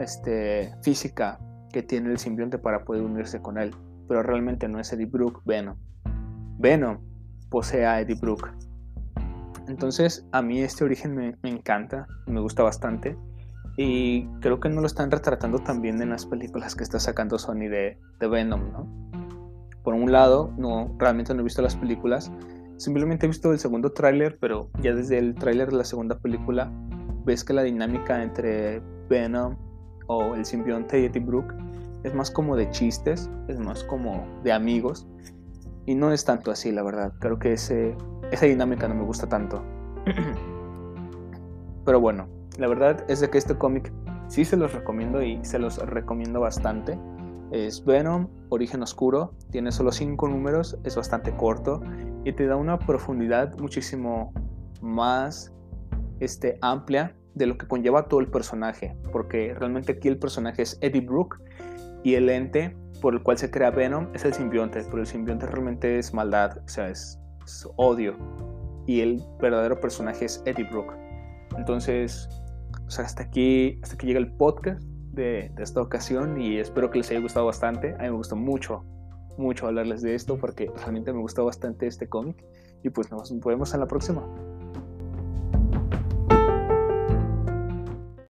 este, 0.00 0.74
física 0.82 1.38
que 1.72 1.82
tiene 1.82 2.10
el 2.10 2.18
simbionte 2.18 2.58
para 2.58 2.84
poder 2.84 3.02
unirse 3.02 3.40
con 3.40 3.58
él, 3.58 3.74
pero 4.08 4.22
realmente 4.22 4.68
no 4.68 4.78
es 4.78 4.92
Eddie 4.92 5.06
Brooke, 5.06 5.40
Venom. 5.44 5.76
Venom 6.58 6.98
posee 7.50 7.86
a 7.86 8.00
Eddie 8.00 8.14
Brooke. 8.14 8.50
Entonces 9.68 10.26
a 10.32 10.42
mí 10.42 10.60
este 10.60 10.84
origen 10.84 11.14
me, 11.14 11.36
encanta, 11.42 12.06
me 12.26 12.40
gusta 12.40 12.62
bastante 12.62 13.16
y 13.76 14.26
creo 14.40 14.60
que 14.60 14.68
no 14.68 14.80
lo 14.80 14.86
están 14.86 15.10
retratando 15.10 15.58
también 15.58 16.00
en 16.02 16.10
las 16.10 16.26
películas 16.26 16.74
que 16.74 16.84
está 16.84 17.00
sacando 17.00 17.38
Sony 17.38 17.68
de, 17.68 17.98
de 18.20 18.28
Venom, 18.28 18.72
¿no? 18.72 19.10
Por 19.82 19.94
un 19.94 20.12
lado, 20.12 20.52
no, 20.58 20.94
realmente 20.98 21.34
no 21.34 21.40
he 21.40 21.44
visto 21.44 21.62
las 21.62 21.76
películas, 21.76 22.30
simplemente 22.76 23.26
he 23.26 23.28
visto 23.28 23.52
el 23.52 23.58
segundo 23.58 23.92
tráiler, 23.92 24.38
pero 24.40 24.70
ya 24.80 24.94
desde 24.94 25.18
el 25.18 25.34
tráiler 25.34 25.70
de 25.70 25.76
la 25.76 25.84
segunda 25.84 26.18
película 26.18 26.70
ves 27.24 27.44
que 27.44 27.52
la 27.52 27.62
dinámica 27.62 28.22
entre 28.22 28.82
Venom 29.08 29.56
o 30.06 30.34
el 30.34 30.44
simbionte 30.44 31.00
y 31.00 31.04
Eddie 31.06 31.20
Brooke 31.20 31.54
es 32.04 32.14
más 32.14 32.30
como 32.30 32.56
de 32.56 32.70
chistes, 32.70 33.30
es 33.48 33.58
más 33.58 33.84
como 33.84 34.26
de 34.42 34.52
amigos 34.52 35.06
y 35.86 35.94
no 35.94 36.12
es 36.12 36.24
tanto 36.24 36.50
así, 36.50 36.72
la 36.72 36.82
verdad. 36.82 37.12
Creo 37.18 37.38
que 37.38 37.52
ese, 37.52 37.96
esa 38.30 38.46
dinámica 38.46 38.88
no 38.88 38.94
me 38.94 39.04
gusta 39.04 39.28
tanto. 39.28 39.62
Pero 41.84 42.00
bueno, 42.00 42.28
la 42.58 42.68
verdad 42.68 43.04
es 43.08 43.20
de 43.20 43.30
que 43.30 43.38
este 43.38 43.56
cómic 43.56 43.92
sí 44.28 44.44
se 44.44 44.56
los 44.56 44.72
recomiendo 44.72 45.22
y 45.22 45.44
se 45.44 45.58
los 45.58 45.78
recomiendo 45.78 46.40
bastante. 46.40 46.98
Es 47.50 47.84
Venom, 47.84 48.28
Origen 48.48 48.82
Oscuro, 48.82 49.34
tiene 49.50 49.72
solo 49.72 49.92
5 49.92 50.28
números, 50.28 50.78
es 50.84 50.96
bastante 50.96 51.36
corto 51.36 51.82
y 52.24 52.32
te 52.32 52.46
da 52.46 52.56
una 52.56 52.78
profundidad 52.78 53.56
muchísimo 53.58 54.32
más 54.80 55.52
este, 56.20 56.58
amplia 56.62 57.14
de 57.34 57.46
lo 57.46 57.58
que 57.58 57.66
conlleva 57.66 58.08
todo 58.08 58.20
el 58.20 58.28
personaje, 58.28 58.96
porque 59.12 59.54
realmente 59.54 59.92
aquí 59.92 60.08
el 60.08 60.18
personaje 60.18 60.62
es 60.62 60.78
Eddie 60.80 61.00
Brooke 61.00 61.38
y 62.04 62.14
el 62.14 62.28
ente 62.28 62.76
por 63.00 63.14
el 63.14 63.22
cual 63.22 63.38
se 63.38 63.50
crea 63.50 63.70
Venom 63.70 64.08
es 64.14 64.24
el 64.24 64.32
simbionte, 64.32 64.82
pero 64.84 64.98
el 64.98 65.06
simbionte 65.06 65.46
realmente 65.46 65.98
es 65.98 66.14
maldad, 66.14 66.58
o 66.64 66.68
sea, 66.68 66.88
es, 66.88 67.18
odio. 67.76 68.16
Y 68.86 69.00
el 69.00 69.22
verdadero 69.40 69.80
personaje 69.80 70.24
es 70.24 70.42
Eddie 70.46 70.64
Brooke. 70.64 71.01
Entonces, 71.56 72.28
sea, 72.92 73.04
hasta 73.04 73.24
aquí, 73.24 73.78
hasta 73.82 73.94
aquí 73.94 74.06
llega 74.06 74.20
el 74.20 74.32
podcast 74.32 74.82
de, 74.82 75.50
de, 75.54 75.62
esta 75.62 75.80
ocasión 75.80 76.40
y 76.40 76.58
espero 76.58 76.90
que 76.90 76.98
les 76.98 77.10
haya 77.10 77.20
gustado 77.20 77.46
bastante. 77.46 77.94
A 77.94 78.02
mí 78.02 78.04
me 78.04 78.10
gustó 78.10 78.36
mucho, 78.36 78.84
mucho 79.38 79.66
hablarles 79.66 80.02
de 80.02 80.14
esto 80.14 80.38
porque 80.38 80.70
realmente 80.76 81.12
me 81.12 81.20
gustó 81.20 81.44
bastante 81.44 81.86
este 81.86 82.08
cómic. 82.08 82.44
Y 82.84 82.90
pues 82.90 83.10
nos 83.10 83.32
vemos 83.40 83.72
en 83.74 83.80
la 83.80 83.86
próxima. 83.86 84.22